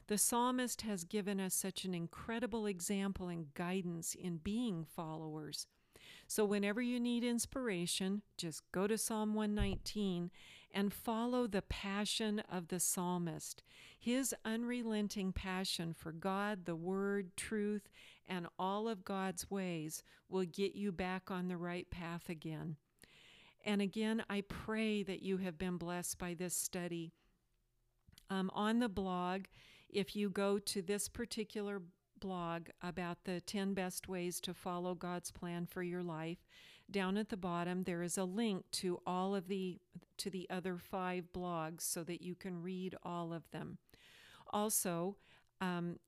The 0.07 0.19
psalmist 0.19 0.83
has 0.83 1.05
given 1.05 1.41
us 1.41 1.55
such 1.55 1.85
an 1.85 1.95
incredible 1.95 2.67
example 2.67 3.29
and 3.29 3.53
guidance 3.55 4.15
in 4.15 4.37
being 4.37 4.85
followers. 4.85 5.67
So, 6.35 6.45
whenever 6.45 6.83
you 6.83 6.99
need 6.99 7.23
inspiration, 7.23 8.23
just 8.37 8.65
go 8.73 8.89
to 8.89 8.99
Psalm 8.99 9.35
119 9.35 10.33
and 10.73 10.93
follow 10.93 11.47
the 11.47 11.63
passion 11.63 12.43
of 12.51 12.67
the 12.67 12.81
psalmist. 12.81 13.63
His 13.97 14.35
unrelenting 14.45 15.33
passion 15.33 15.95
for 15.95 16.11
God, 16.11 16.65
the 16.65 16.75
Word, 16.75 17.37
truth, 17.37 17.89
and 18.27 18.49
all 18.59 18.89
of 18.89 19.05
God's 19.05 19.49
ways 19.49 20.03
will 20.29 20.45
get 20.45 20.75
you 20.75 20.91
back 20.91 21.31
on 21.31 21.47
the 21.47 21.57
right 21.57 21.89
path 21.89 22.29
again. 22.29 22.79
And 23.65 23.81
again, 23.81 24.25
I 24.29 24.41
pray 24.41 25.05
that 25.05 25.23
you 25.23 25.37
have 25.37 25.57
been 25.57 25.77
blessed 25.77 26.19
by 26.19 26.35
this 26.35 26.57
study. 26.57 27.13
Um, 28.29 28.51
on 28.55 28.81
the 28.81 28.89
blog, 28.89 29.43
if 29.89 30.17
you 30.17 30.31
go 30.31 30.59
to 30.59 30.83
this 30.83 31.09
particular 31.09 31.81
blog 32.25 32.69
about 32.83 33.19
the 33.25 33.43
10 33.43 33.75
best 33.75 34.09
ways 34.09 34.41
to 34.41 34.55
follow 34.55 34.95
God's 34.95 35.31
plan 35.31 35.67
for 35.67 35.83
your 35.83 36.03
life. 36.03 36.39
Down 36.91 37.19
at 37.19 37.29
the 37.29 37.37
bottom 37.37 37.83
there 37.83 38.03
is 38.03 38.17
a 38.17 38.25
link 38.25 38.65
to 38.73 38.99
all 39.07 39.35
of 39.35 39.47
the 39.47 39.79
to 40.17 40.31
the 40.31 40.49
other 40.49 40.79
5 40.79 41.33
blogs 41.35 41.83
so 41.83 42.03
that 42.05 42.23
you 42.23 42.35
can 42.35 42.63
read 42.63 42.97
all 43.03 43.35
of 43.35 43.51
them. 43.51 43.77
Also, 44.55 45.17
um, 45.61 45.99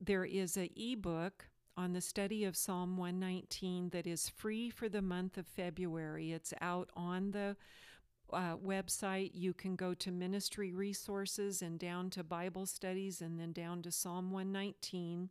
there 0.00 0.24
is 0.24 0.56
an 0.56 0.68
ebook 0.76 1.48
on 1.76 1.94
the 1.94 2.00
study 2.00 2.44
of 2.44 2.56
Psalm 2.56 2.96
119 2.96 3.88
that 3.90 4.06
is 4.06 4.28
free 4.28 4.70
for 4.70 4.88
the 4.88 5.02
month 5.02 5.36
of 5.36 5.48
February. 5.48 6.32
It's 6.32 6.54
out 6.60 6.90
on 6.94 7.32
the 7.32 7.56
uh, 8.32 8.56
website. 8.56 9.32
You 9.34 9.52
can 9.52 9.74
go 9.74 9.94
to 9.94 10.12
ministry 10.12 10.72
resources 10.72 11.60
and 11.60 11.76
down 11.78 12.10
to 12.10 12.22
Bible 12.22 12.66
studies 12.66 13.20
and 13.20 13.40
then 13.40 13.52
down 13.52 13.82
to 13.82 13.90
Psalm 13.90 14.30
119 14.30 15.30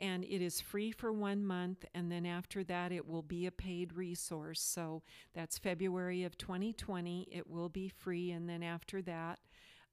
and 0.00 0.24
it 0.24 0.42
is 0.42 0.60
free 0.60 0.90
for 0.90 1.12
one 1.12 1.44
month 1.44 1.84
and 1.94 2.10
then 2.10 2.26
after 2.26 2.64
that 2.64 2.92
it 2.92 3.06
will 3.06 3.22
be 3.22 3.46
a 3.46 3.50
paid 3.50 3.92
resource. 3.94 4.60
So 4.60 5.02
that's 5.34 5.58
february 5.58 6.24
of 6.24 6.36
2020 6.38 7.28
it 7.30 7.48
will 7.48 7.68
be 7.68 7.88
free 7.88 8.30
and 8.30 8.48
then 8.48 8.62
after 8.62 9.02
that 9.02 9.38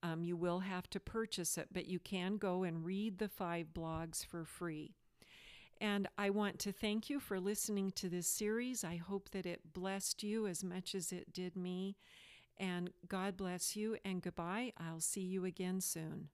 um, 0.02 0.24
you 0.24 0.38
will 0.38 0.60
have 0.60 0.90
to 0.92 1.00
purchase 1.00 1.58
it 1.58 1.68
but 1.72 1.88
you 1.88 2.00
can 2.00 2.38
go 2.38 2.64
and 2.64 2.86
read 2.86 3.18
the 3.18 3.30
five 3.30 3.68
blogs 3.74 4.26
for 4.26 4.46
free. 4.46 4.96
And 5.82 6.08
i 6.18 6.30
want 6.30 6.60
to 6.60 6.72
thank 6.72 7.10
you 7.10 7.20
for 7.20 7.40
listening 7.40 7.92
to 7.92 8.10
this 8.10 8.28
series. 8.28 8.84
I 8.84 8.96
hope 8.98 9.30
that 9.32 9.46
it 9.46 9.74
blessed 9.74 10.24
you 10.24 10.48
as 10.48 10.64
much 10.64 10.96
as 10.96 11.12
it 11.12 11.34
did 11.34 11.56
me. 11.56 11.98
And 12.58 12.90
god 13.08 13.38
bless 13.38 13.76
you 13.76 13.98
and 14.04 14.22
goodbye. 14.22 14.74
I'll 14.78 15.00
see 15.00 15.22
you 15.22 15.46
again 15.46 15.82
soon 15.82 16.30